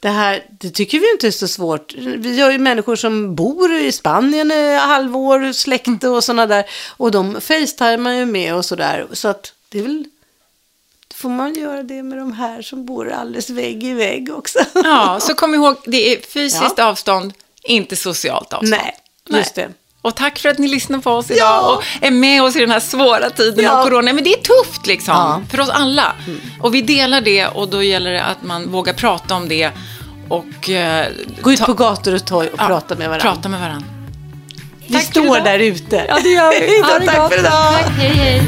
[0.00, 1.94] Det här, det tycker vi inte är så svårt.
[1.96, 6.64] Vi har ju människor som bor i Spanien i halvår, släkt och sådana där.
[6.88, 9.06] Och de facetimar ju med och sådär.
[9.12, 10.04] Så att det är väl...
[11.22, 14.58] Får man göra det med de här som bor alldeles vägg i vägg också?
[14.74, 18.70] Ja, så kom ihåg, det är fysiskt avstånd, inte socialt avstånd.
[18.70, 18.94] Nej,
[19.38, 19.68] just det.
[20.02, 21.60] Och tack för att ni lyssnar på oss idag Ja.
[22.00, 23.70] och är med oss i den här svåra tiden Ja.
[23.80, 24.12] av corona.
[24.12, 25.34] Men det är tufft liksom, Ja.
[25.34, 25.48] Mm.
[25.48, 26.12] för oss alla.
[26.60, 29.70] Och vi delar det och då gäller det att man vågar prata om det
[30.28, 31.06] och eh,
[31.40, 33.32] Gå ut ta- på gator och torg och ja, prata med varandra.
[33.32, 33.88] Prata med varandra.
[34.86, 36.04] Vi Tack står där ute.
[36.08, 36.82] Ja, det gör vi.
[37.06, 37.52] Tack för idag.
[37.78, 38.42] Tack, hej, hej.